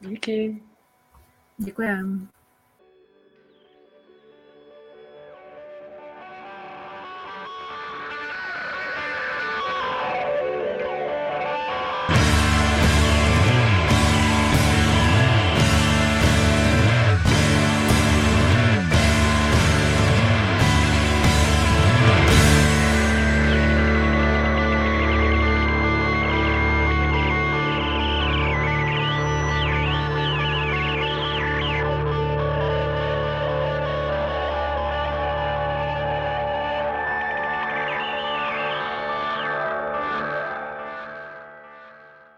[0.01, 0.62] Díky.
[1.59, 2.26] Děkujeme.